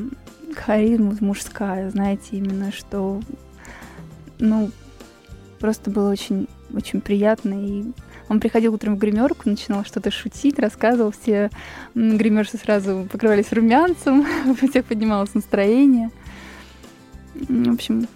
[0.54, 3.20] харизма мужская, знаете, именно что,
[4.38, 4.70] ну,
[5.58, 7.54] просто было очень, очень приятно.
[7.54, 7.84] И
[8.28, 11.50] он приходил утром в гримерку, начинал что-то шутить, рассказывал, все
[11.94, 16.10] гримерши сразу покрывались румянцем, у всех поднималось настроение.
[17.48, 18.06] М, В общем,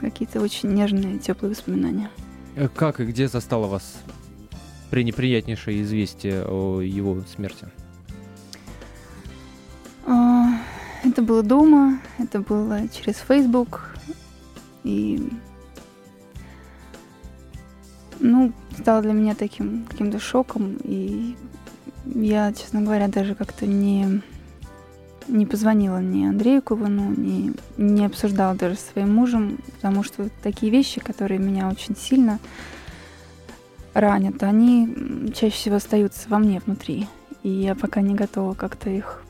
[0.00, 2.10] какие-то очень нежные, теплые воспоминания.
[2.56, 3.96] Э, Как и где застало вас
[4.90, 7.68] пренеприятнейшее известие о его смерти?
[10.08, 10.46] А,
[11.04, 13.94] Это было дома, это было через Facebook.
[14.82, 15.28] И,
[18.18, 20.78] ну, стало для меня таким каким-то шоком.
[20.82, 21.36] И
[22.06, 24.22] я, честно говоря, даже как-то не,
[25.28, 30.72] не позвонила ни Андрею Кувану, ни, не обсуждала даже со своим мужем, потому что такие
[30.72, 32.38] вещи, которые меня очень сильно
[33.92, 37.06] ранят, они чаще всего остаются во мне внутри.
[37.42, 39.22] И я пока не готова как-то их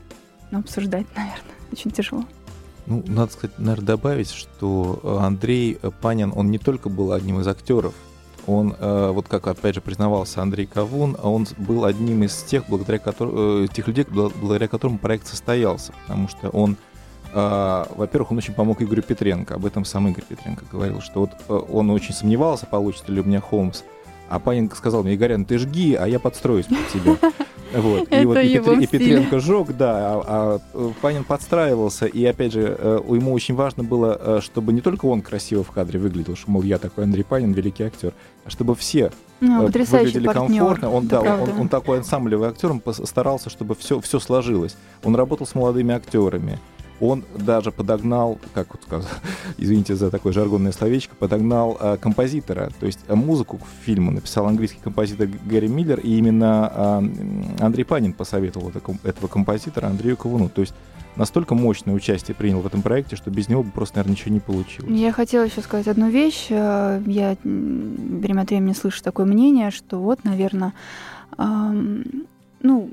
[0.50, 1.54] ну, обсуждать, наверное.
[1.72, 2.24] Очень тяжело.
[2.86, 7.40] Ну, надо сказать, наверное, добавить, что э, Андрей э, Панин, он не только был одним
[7.40, 7.92] из актеров,
[8.46, 12.98] он, э, вот как опять же признавался Андрей Кавун, он был одним из тех, благодаря
[12.98, 16.76] которым, тех людей, бла- благодаря которым проект состоялся, потому что он,
[17.30, 21.90] во-первых, он очень помог Игорю Петренко, об этом сам Игорь Петренко говорил, что вот он
[21.90, 23.82] очень сомневался, получится ли у меня Холмс,
[24.28, 27.16] а Панин сказал мне, Игорян, ты жги, а я подстроюсь под тебя.
[27.72, 28.08] Вот.
[28.10, 28.86] И вот и.
[28.86, 33.84] Петренко жег, да, а, а, э, Панин подстраивался, и опять же, э, ему очень важно
[33.84, 37.24] было, э, чтобы не только он красиво в кадре выглядел, что, мол, я такой Андрей
[37.24, 38.14] Панин, великий актер,
[38.44, 40.46] а чтобы все Ну, выглядели партнер.
[40.46, 40.90] комфортно.
[40.90, 41.52] Он, да, правда.
[41.52, 44.76] он, он такой ансамблевый актер, он старался, чтобы все, все сложилось.
[45.04, 46.58] Он работал с молодыми актерами.
[47.00, 49.08] Он даже подогнал, как вот сказал,
[49.58, 52.70] извините за такое жаргонное словечко, подогнал э, композитора.
[52.80, 56.72] То есть э, музыку к фильму написал английский композитор Гэри Миллер, и именно
[57.60, 60.48] э, Андрей Панин посоветовал это этого композитора Андрею Ковуну.
[60.48, 60.74] То есть
[61.16, 64.40] настолько мощное участие принял в этом проекте, что без него бы просто, наверное, ничего не
[64.40, 64.90] получилось.
[64.90, 66.46] Я хотела еще сказать одну вещь.
[66.50, 70.72] Э, Я время от времени слышу такое мнение, что вот, наверное,
[72.60, 72.90] ну,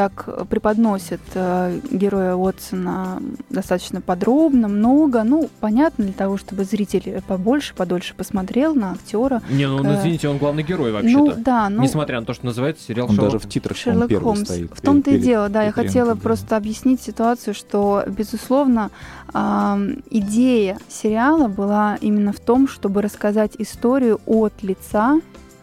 [0.00, 5.24] так преподносят э, героя Уотсона достаточно подробно, много.
[5.24, 9.42] Ну, понятно, для того, чтобы зритель побольше, подольше посмотрел на актера.
[9.50, 11.42] Не, ну, ну, Э, извините, он главный герой Ну, вообще-то.
[11.44, 13.32] да, ну, Несмотря на то, что называется сериал Он Шерлок.
[13.32, 14.40] даже в титрах, Шерлок первый Холмс.
[14.44, 14.72] стоит.
[14.74, 16.20] В том-то и дело, да, я хотела да.
[16.20, 18.90] просто объяснить ситуацию, что, безусловно,
[19.34, 25.20] ам, идея сериала была именно в том, чтобы рассказать историю от лица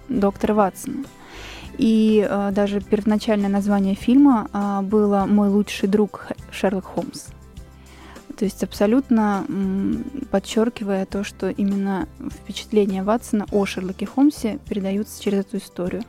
[0.10, 0.98] доктора Ватсона.
[1.78, 7.28] И э, даже первоначальное название фильма а, было «Мой лучший друг Шерлок Холмс».
[8.38, 15.40] То есть абсолютно м, подчеркивая то, что именно впечатления Ватсона о Шерлоке Холмсе передаются через
[15.40, 16.04] эту историю.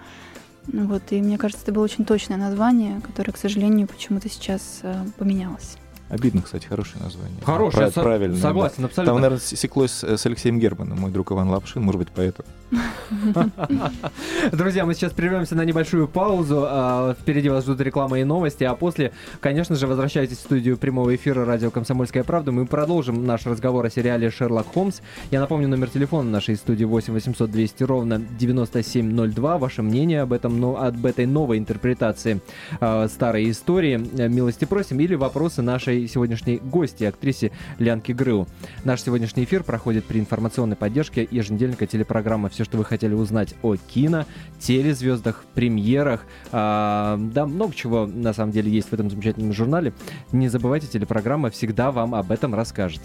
[0.67, 5.05] Вот, и мне кажется, это было очень точное название, которое, к сожалению, почему-то сейчас э,
[5.17, 5.79] поменялось.
[6.09, 7.39] Обидно, кстати, хорошее название.
[7.45, 8.35] Хороший, Пра- правильно.
[8.37, 8.41] да.
[8.43, 9.05] согласен, абсолютно.
[9.05, 12.49] Там, наверное, секлось с, Алексеем Германом, мой друг Иван Лапшин, может быть, поэтому.
[14.53, 16.65] Друзья, мы сейчас прервемся на небольшую паузу.
[16.67, 21.15] А, Впереди вас ждут реклама и новости, а после, конечно же, возвращайтесь в студию прямого
[21.15, 22.53] эфира радио «Комсомольская правда».
[22.53, 25.01] Мы продолжим наш разговор о сериале «Шерлок Холмс».
[25.31, 29.59] Я напомню номер телефона нашей студии 8 800 200 ровно 9702.
[29.59, 32.41] Ваше мнение об, этом, но, об этой новой интерпретации
[32.81, 33.97] а, старой истории
[34.29, 38.47] милости просим или вопросы нашей своей сегодняшней гости, актрисе Лянке Грыл.
[38.85, 43.77] Наш сегодняшний эфир проходит при информационной поддержке еженедельника телепрограмма «Все, что вы хотели узнать о
[43.77, 44.25] кино»,
[44.61, 46.25] телезвездах, премьерах.
[46.53, 49.93] А, да, много чего на самом деле есть в этом замечательном журнале.
[50.31, 53.03] Не забывайте, телепрограмма всегда вам об этом расскажет.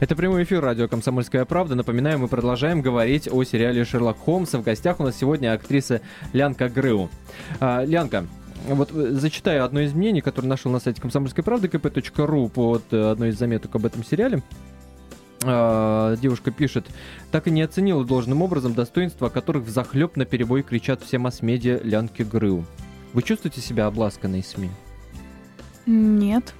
[0.00, 1.74] Это прямой эфир радио «Комсомольская правда».
[1.74, 4.52] Напоминаю, мы продолжаем говорить о сериале «Шерлок Холмс».
[4.52, 6.00] В гостях у нас сегодня актриса
[6.32, 7.08] Лянка Грыу.
[7.60, 8.26] А, Лянка,
[8.64, 13.10] вот э, зачитаю одно из мнений, которое нашел на сайте комсомольской правды kp.ru под э,
[13.10, 14.42] одной из заметок об этом сериале.
[15.46, 16.86] А, девушка пишет,
[17.30, 21.18] так и не оценила должным образом достоинства, о которых в захлеб на перебой кричат все
[21.18, 22.64] масс-медиа Лянки Грыу.
[23.12, 24.70] Вы чувствуете себя обласканной СМИ?
[25.86, 26.54] Нет.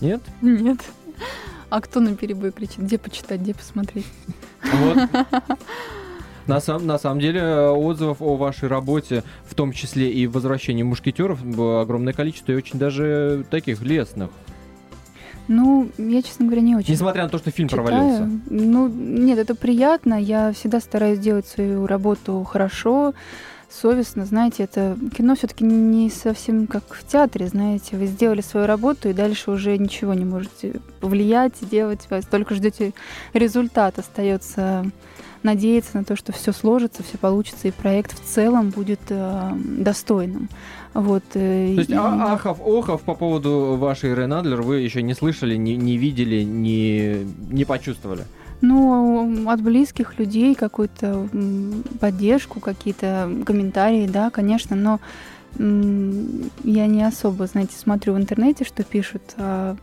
[0.00, 0.22] Нет?
[0.42, 0.78] Нет.
[1.70, 2.80] А кто на перебой кричит?
[2.80, 4.06] Где почитать, где посмотреть?
[4.62, 4.98] Вот.
[6.46, 11.44] На, сам, на самом деле отзывов о вашей работе, в том числе и возвращении мушкетеров,
[11.44, 14.30] было огромное количество и очень даже таких лестных.
[15.48, 16.92] Ну, я, честно говоря, не очень.
[16.92, 17.84] Несмотря на то, что фильм читаю.
[17.84, 18.30] провалился.
[18.48, 20.14] Ну, нет, это приятно.
[20.14, 23.14] Я всегда стараюсь делать свою работу хорошо,
[23.68, 24.24] совестно.
[24.26, 27.96] Знаете, это кино все-таки не совсем как в театре, знаете.
[27.96, 32.06] Вы сделали свою работу, и дальше уже ничего не можете повлиять, делать.
[32.10, 32.92] Вы только ждете
[33.32, 33.98] результат.
[33.98, 34.88] Остается
[35.42, 40.48] надеяться на то, что все сложится, все получится, и проект в целом будет э, достойным.
[40.94, 45.02] Вот, э, То есть и- а- ахов, охов по поводу вашей Рен Адлер вы еще
[45.02, 48.24] не слышали, не, не видели, не, не почувствовали?
[48.60, 51.26] Ну, от близких людей какую-то
[51.98, 55.00] поддержку, какие-то комментарии, да, конечно, но
[55.58, 59.76] я не особо, знаете, смотрю в интернете, что пишут, а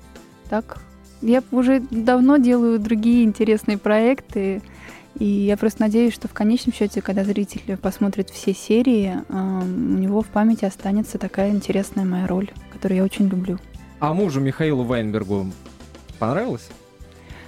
[0.49, 0.77] так
[1.21, 4.61] я уже давно делаю другие интересные проекты,
[5.19, 9.97] и я просто надеюсь, что в конечном счете, когда зритель посмотрит все серии, ам, у
[9.97, 13.57] него в памяти останется такая интересная моя роль, которую я очень люблю.
[13.99, 15.47] А мужу Михаилу Вайнбергу
[16.19, 16.69] понравилось?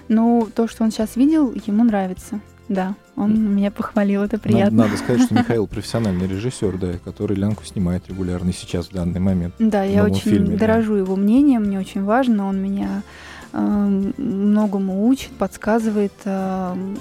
[0.08, 2.40] Ну, то, что он сейчас видел, ему нравится.
[2.68, 4.78] Да, он меня похвалил, это Надо, приятно.
[4.86, 9.56] надо сказать, что Михаил профессиональный режиссер, да, который Лянку снимает регулярно сейчас в данный момент.
[9.58, 10.68] Да, я очень фильме, да.
[10.68, 13.04] дорожу его мнением, мне очень важно, он меня эм,
[13.52, 16.98] многому учит, подсказывает, эм,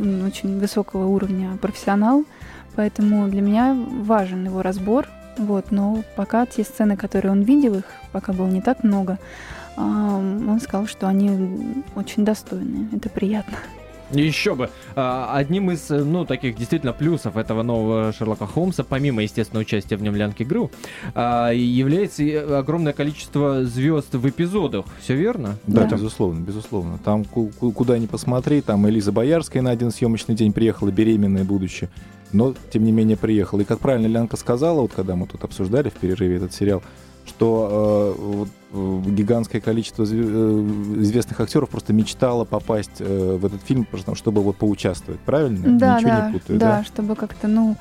[0.00, 2.24] он очень высокого уровня профессионал,
[2.76, 5.08] поэтому для меня важен его разбор.
[5.36, 9.18] Вот, но пока те сцены, которые он видел, их пока было не так много,
[9.76, 12.88] эм, он сказал, что они очень достойные.
[12.92, 13.56] Это приятно.
[14.12, 14.70] Еще бы.
[14.96, 19.96] А, Одним из, э, ну, таких действительно плюсов этого нового Шерлока Холмса, помимо, естественно, участия
[19.96, 20.70] в нем Лянки Грю,
[21.14, 24.86] а, является огромное количество звезд в эпизодах.
[25.00, 25.56] Все верно?
[25.66, 25.96] Да, Да.
[25.96, 26.98] безусловно, безусловно.
[27.04, 31.44] Там ку- ку- куда ни посмотри, там Элиза Боярская на один съемочный день приехала, беременная
[31.44, 31.88] будучи,
[32.32, 33.60] но тем не менее приехала.
[33.60, 36.82] И как правильно Лянка сказала, вот когда мы тут обсуждали в перерыве этот сериал,
[37.28, 44.14] что э, э, гигантское количество э, известных актеров просто мечтало попасть в этот фильм, просто
[44.14, 45.20] чтобы вот поучаствовать.
[45.20, 45.78] Правильно?
[45.78, 47.76] Да, Ничего да, не путаю, да, чтобы как-то, ну,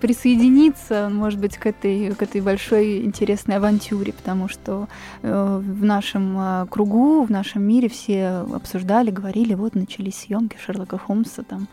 [0.00, 4.86] присоединиться, может быть, к этой, к этой большой интересной авантюре, потому что
[5.22, 11.68] в нашем кругу, в нашем мире все обсуждали, говорили, вот начались съемки Шерлока Холмса, там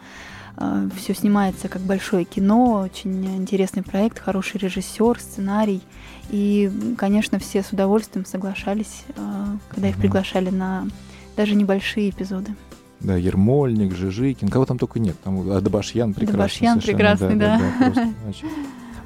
[0.95, 5.81] все снимается как большое кино, очень интересный проект, хороший режиссер, сценарий.
[6.29, 9.21] И, конечно, все с удовольствием соглашались, э,
[9.69, 10.87] когда их приглашали на
[11.35, 12.53] даже небольшие эпизоды.
[12.99, 15.15] Да, Ермольник, Жижикин, кого там только нет.
[15.23, 16.67] Там Адабашьян прекрасный.
[16.67, 17.61] Адабашьян прекрасный, да.
[17.79, 18.45] просто, значит,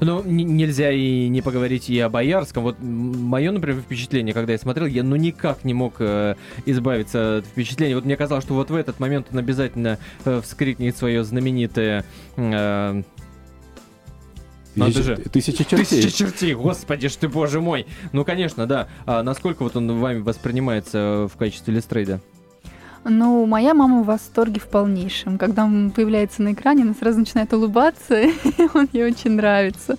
[0.00, 2.64] Ну, н- нельзя и не поговорить и о Боярском.
[2.64, 6.34] Вот мое, например, впечатление, когда я смотрел, я ну никак не мог э,
[6.66, 7.94] избавиться от впечатления.
[7.94, 12.04] Вот мне казалось, что вот в этот момент он обязательно э, вскрикнет свое знаменитое...
[12.36, 13.02] э,
[14.76, 15.16] Надо тысяча- же.
[15.16, 16.02] Тысяча чертей.
[16.02, 17.86] Тысяча чертей, господи ж ты, боже мой.
[18.12, 18.88] Ну, конечно, да.
[19.06, 22.20] А насколько вот он вами воспринимается в качестве Лестрейда?
[23.06, 25.36] Ну, моя мама в восторге в полнейшем.
[25.36, 28.32] Когда он появляется на экране, она сразу начинает улыбаться, и
[28.72, 29.98] он ей очень нравится.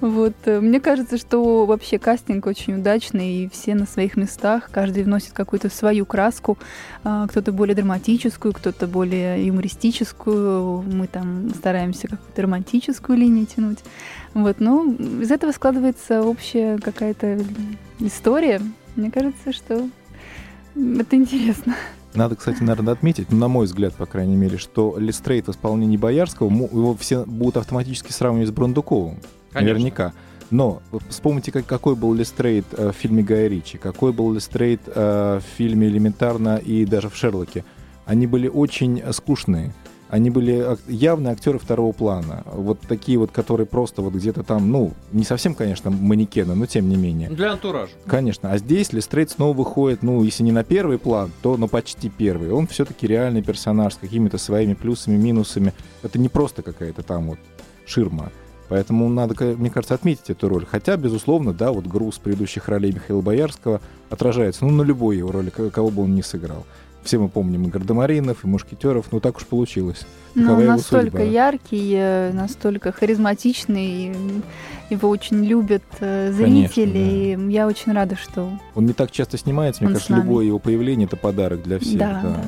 [0.00, 0.34] Вот.
[0.44, 4.70] э, Мне кажется, что вообще кастинг очень удачный, и все на своих местах.
[4.70, 6.58] Каждый вносит какую-то свою краску.
[7.02, 10.82] А, Кто-то более драматическую, кто-то более юмористическую.
[10.82, 13.78] Мы там стараемся какую-то романтическую линию тянуть.
[14.34, 14.56] Вот.
[14.60, 17.38] Ну, из этого складывается общая какая-то
[17.98, 18.60] история.
[18.94, 19.88] Мне кажется, что
[20.76, 21.74] это интересно.
[22.18, 26.50] Надо, кстати, наверное, отметить, на мой взгляд, по крайней мере, что Лестрейд в исполнении Боярского,
[26.50, 29.20] его все будут автоматически сравнивать с Брондуковым.
[29.54, 30.12] Наверняка.
[30.50, 35.38] Но вспомните, как, какой был Лестрейд э, в фильме Гая Ричи, какой был Лестрейд э,
[35.38, 37.64] в фильме «Элементарно» и даже в «Шерлоке».
[38.04, 39.72] Они были очень э, скучные.
[40.08, 42.42] Они были явные актеры второго плана.
[42.46, 46.88] Вот такие вот, которые просто вот где-то там, ну, не совсем, конечно, манекены, но тем
[46.88, 47.28] не менее.
[47.28, 47.92] Для антуража.
[48.06, 48.52] Конечно.
[48.52, 52.50] А здесь Лестрейд снова выходит, ну, если не на первый план, то, ну, почти первый.
[52.50, 55.74] Он все-таки реальный персонаж с какими-то своими плюсами, минусами.
[56.02, 57.38] Это не просто какая-то там вот
[57.86, 58.30] ширма.
[58.68, 60.66] Поэтому надо, мне кажется, отметить эту роль.
[60.66, 63.80] Хотя, безусловно, да, вот груз предыдущих ролей Михаила Боярского
[64.10, 66.66] отражается, ну, на любой его роли, кого бы он ни сыграл.
[67.02, 70.06] Все мы помним и Гардемаринов, и Мушкетеров, ну так уж получилось.
[70.34, 74.12] Ну, настолько яркий, э, настолько харизматичный,
[74.90, 77.50] его очень любят э, зрители, Конечно, да.
[77.50, 81.06] и я очень рада, что Он не так часто снимается, мне кажется, любое его появление—
[81.08, 81.98] это подарок для всех.
[81.98, 82.30] Да, да.
[82.30, 82.44] да.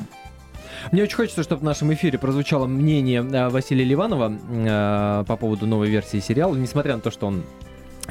[0.91, 5.67] Мне очень хочется, чтобы в нашем эфире прозвучало мнение э, Василия Ливанова э, по поводу
[5.67, 7.43] новой версии сериала, несмотря на то, что он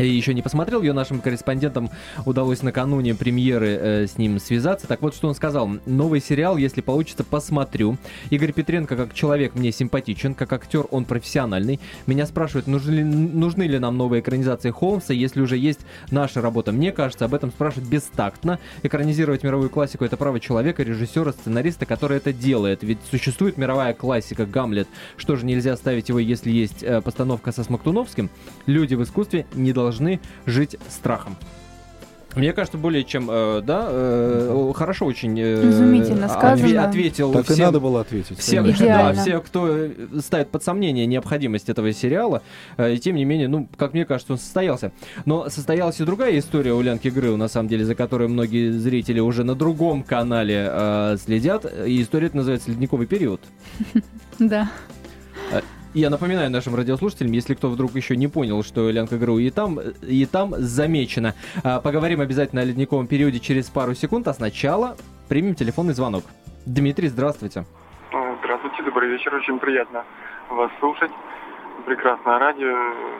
[0.07, 1.90] еще не посмотрел ее, нашим корреспондентам
[2.24, 4.86] удалось накануне премьеры э, с ним связаться.
[4.86, 5.70] Так вот, что он сказал.
[5.86, 7.98] Новый сериал, если получится, посмотрю.
[8.30, 11.78] Игорь Петренко как человек мне симпатичен, как актер он профессиональный.
[12.07, 15.80] Меня спрашивают, нужны ли, нужны ли нам новые экранизации Холмса, если уже есть
[16.11, 16.72] наша работа.
[16.72, 18.59] Мне кажется, об этом спрашивать бестактно.
[18.82, 22.82] Экранизировать мировую классику— это право человека, режиссера, сценариста, который это делает.
[22.82, 24.88] Ведь существует мировая классика Гамлет.
[25.16, 28.30] Что же нельзя ставить его, если есть э, постановка со Смоктуновским?
[28.66, 31.36] Люди в искусстве не должны должны жить страхом.
[32.36, 36.84] Мне кажется, более чем, э, да, э, хорошо очень э, Изумительно сказано.
[36.84, 37.32] ответил.
[37.32, 38.38] Так всем, и надо было ответить.
[38.38, 39.88] Всем, да, все, кто
[40.20, 42.43] ставит под сомнение необходимость этого сериала,
[42.76, 44.93] э, тем не менее, ну, как мне кажется, он состоялся.
[45.24, 49.18] Но состоялась и другая история у Ленки Грыл, на самом деле, за которой многие зрители
[49.18, 51.66] уже на другом канале э, следят.
[51.84, 53.41] И история это называется «Ледниковый период».
[54.38, 54.70] Да.
[55.93, 59.80] Я напоминаю нашим радиослушателям, если кто вдруг еще не понял, что Ленка ГРУ и там,
[60.03, 61.34] и там замечено.
[61.64, 64.97] А, поговорим обязательно о ледниковом периоде через пару секунд, а сначала
[65.28, 66.22] примем телефонный звонок.
[66.64, 67.64] Дмитрий, здравствуйте.
[68.38, 70.05] Здравствуйте, добрый вечер, очень приятно
[70.49, 71.11] вас слушать.
[71.86, 72.72] Прекрасное радио,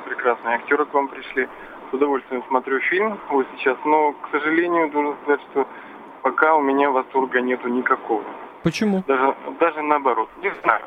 [0.07, 1.49] прекрасные актеры к вам пришли.
[1.91, 5.67] С удовольствием смотрю фильм вот сейчас, но, к сожалению, должен сказать, что
[6.23, 8.23] пока у меня восторга нету никакого.
[8.63, 9.03] Почему?
[9.09, 10.29] Даже, даже наоборот.
[10.41, 10.83] Не знаю.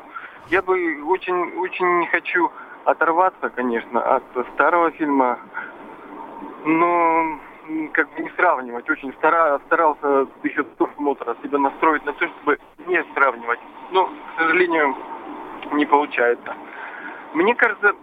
[0.48, 2.50] Я бы очень, очень не хочу
[2.84, 4.24] оторваться, конечно, от
[4.54, 5.38] старого фильма,
[6.64, 7.38] но
[7.92, 8.88] как бы не сравнивать.
[8.90, 13.60] Очень стара, старался еще до просмотра себя настроить на то, чтобы не сравнивать.
[13.90, 14.94] Но, к сожалению,
[15.72, 16.54] не получается.
[17.32, 17.94] Мне кажется,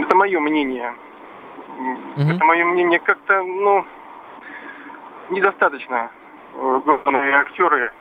[0.00, 0.94] это мое мнение.
[2.16, 2.36] Mm-hmm.
[2.36, 3.84] Это мое мнение как-то, ну,
[5.30, 6.10] недостаточно
[6.54, 7.92] э, главные актеры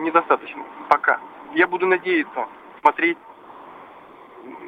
[0.00, 0.62] недостаточно.
[0.88, 1.20] Пока.
[1.54, 2.46] Я буду надеяться,
[2.80, 3.18] смотреть.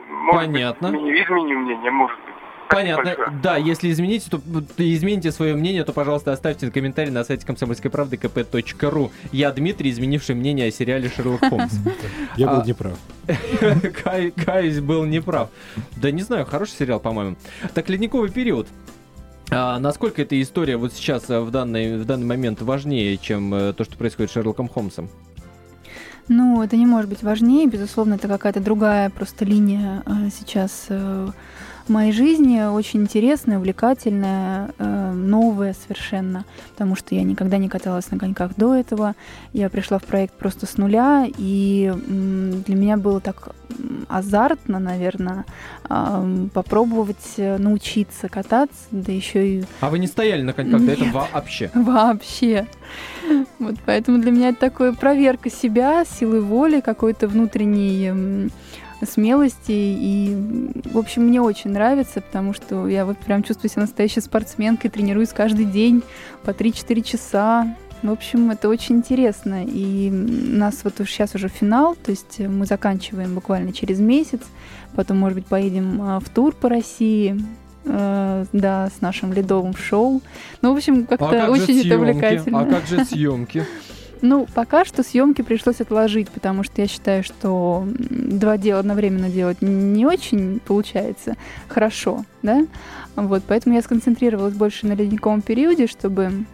[0.09, 0.91] Может Понятно.
[0.91, 2.35] Быть, изменю мнение, может быть.
[2.69, 3.41] Понятно.
[3.43, 4.41] Да, если измените, то
[4.79, 9.11] измените свое мнение, то, пожалуйста, оставьте комментарий на сайте комсомольской правды kp.ru.
[9.33, 11.75] Я Дмитрий, изменивший мнение о сериале Шерлок Холмс.
[12.37, 12.99] Я был а, неправ.
[14.45, 15.51] Каюсь, был неправ.
[15.97, 17.37] Да не знаю, хороший сериал, по-моему.
[17.75, 18.69] Так, ледниковый период.
[19.51, 23.73] А насколько эта история вот сейчас э, в данный, в данный момент важнее, чем э,
[23.73, 25.09] то, что происходит с Шерлоком Холмсом?
[26.29, 30.29] Ну, это не может быть важнее, безусловно, это какая-то другая просто линия э,
[31.89, 38.11] сейчас моей жизни очень интересная, увлекательная, э, новая совершенно, потому что я никогда не каталась
[38.11, 39.15] на коньках до этого.
[39.53, 43.51] Я пришла в проект просто с нуля, и для меня было так
[44.09, 45.45] азартно, наверное,
[46.55, 49.65] попробовать э, научиться кататься, да еще и...
[49.81, 51.71] А вы не стояли на коньках до этого вообще?
[51.75, 52.67] Вообще.
[53.59, 58.51] Вот поэтому для меня это такое проверка себя, силы воли, какой-то внутренний
[59.07, 59.71] смелости.
[59.71, 60.37] И,
[60.93, 65.31] в общем, мне очень нравится, потому что я вот прям чувствую себя настоящей спортсменкой, тренируюсь
[65.31, 66.03] каждый день
[66.45, 67.77] по 3-4 часа.
[68.03, 69.65] В общем, это очень интересно.
[69.65, 74.41] И у нас вот сейчас уже финал, то есть мы заканчиваем буквально через месяц.
[74.95, 77.37] Потом, может быть, поедем а, в тур по России
[77.85, 80.23] э, да, с нашим ледовым шоу.
[80.63, 82.61] Ну, в общем, как-то а как очень это увлекательно.
[82.61, 83.67] А как же съемки?
[84.23, 89.63] Ну, пока что съемки пришлось отложить, потому что я считаю, что два дела одновременно делать
[89.63, 91.37] не очень получается
[91.69, 92.67] хорошо, да.
[93.17, 96.45] Вот, поэтому я сконцентрировалась больше на ледниковом периоде, чтобы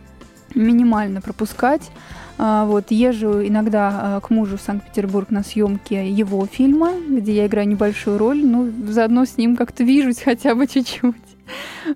[0.55, 1.91] минимально пропускать.
[2.37, 7.47] А, вот, езжу иногда а, к мужу в Санкт-Петербург на съемки его фильма, где я
[7.47, 11.15] играю небольшую роль, ну, заодно с ним как-то вижусь хотя бы чуть-чуть.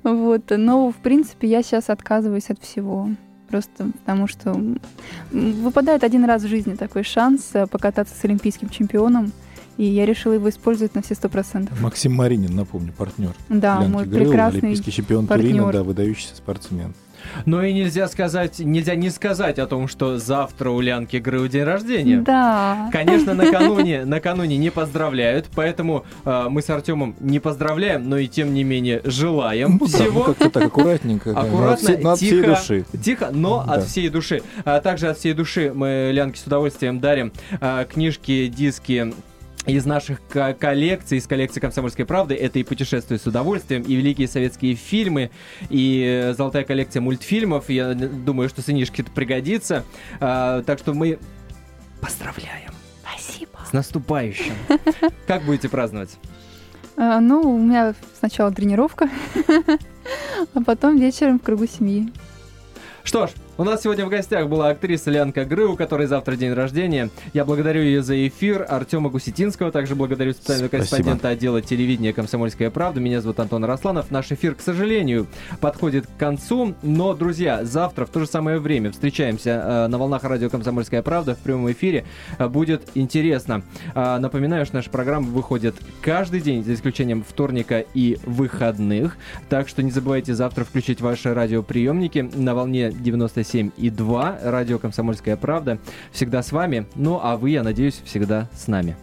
[0.04, 3.08] Вот, но, в принципе, я сейчас отказываюсь от всего.
[3.48, 4.60] Просто потому что
[5.30, 9.32] выпадает один раз в жизни такой шанс э, покататься с олимпийским чемпионом.
[9.78, 11.80] И я решила его использовать на все сто процентов.
[11.80, 13.32] Максим Маринин, напомню, партнер.
[13.48, 15.50] Да, Янки мой Грыла, прекрасный олимпийский чемпион партнер.
[15.50, 16.94] Турина, да, выдающийся спортсмен.
[17.46, 21.64] Но и нельзя сказать, нельзя не сказать о том, что завтра у Лянки Грыу день
[21.64, 22.18] рождения.
[22.20, 22.88] Да.
[22.92, 28.54] Конечно, накануне, накануне не поздравляют, поэтому э, мы с Артемом не поздравляем, но и тем
[28.54, 30.22] не менее желаем Ну да, ну всего.
[30.24, 31.32] как-то так аккуратненько.
[31.32, 32.84] да, от Аккуратно, всей- но от всей тихо, души.
[33.02, 33.74] Тихо, но Да.
[33.74, 34.42] от всей души.
[34.64, 39.12] А также от всей души мы Лянке с удовольствием дарим а, книжки, диски
[39.68, 42.34] из наших ко- коллекций, из коллекции «Комсомольской правды».
[42.34, 45.30] Это и «Путешествие с удовольствием», и «Великие советские фильмы»,
[45.68, 47.68] и э, золотая коллекция мультфильмов.
[47.68, 49.84] Я думаю, что сынишке это пригодится.
[50.20, 51.18] А, так что мы
[52.00, 53.58] поздравляем Спасибо.
[53.68, 54.54] с наступающим.
[55.26, 56.16] Как будете праздновать?
[56.96, 59.10] А, ну, у меня сначала тренировка,
[60.54, 62.12] а потом вечером в кругу семьи.
[63.04, 66.52] Что ж, у нас сегодня в гостях была актриса Лянка Гры, у которой завтра день
[66.52, 67.10] рождения.
[67.34, 68.64] Я благодарю ее за эфир.
[68.68, 70.86] Артема Гусетинского также благодарю специального Спасибо.
[70.86, 73.00] корреспондента отдела телевидения «Комсомольская правда».
[73.00, 74.12] Меня зовут Антон Росланов.
[74.12, 75.26] Наш эфир, к сожалению,
[75.60, 76.76] подходит к концу.
[76.82, 81.34] Но, друзья, завтра в то же самое время встречаемся э, на волнах радио «Комсомольская правда»
[81.34, 82.04] в прямом эфире.
[82.38, 83.64] Э, будет интересно.
[83.92, 89.16] А, напоминаю, что наша программа выходит каждый день, за исключением вторника и выходных.
[89.48, 92.92] Так что не забывайте завтра включить ваши радиоприемники на волне
[93.52, 94.50] 97,2.
[94.50, 95.78] Радио «Комсомольская правда»
[96.12, 96.86] всегда с вами.
[96.94, 98.96] Ну, а вы, я надеюсь, всегда с нами.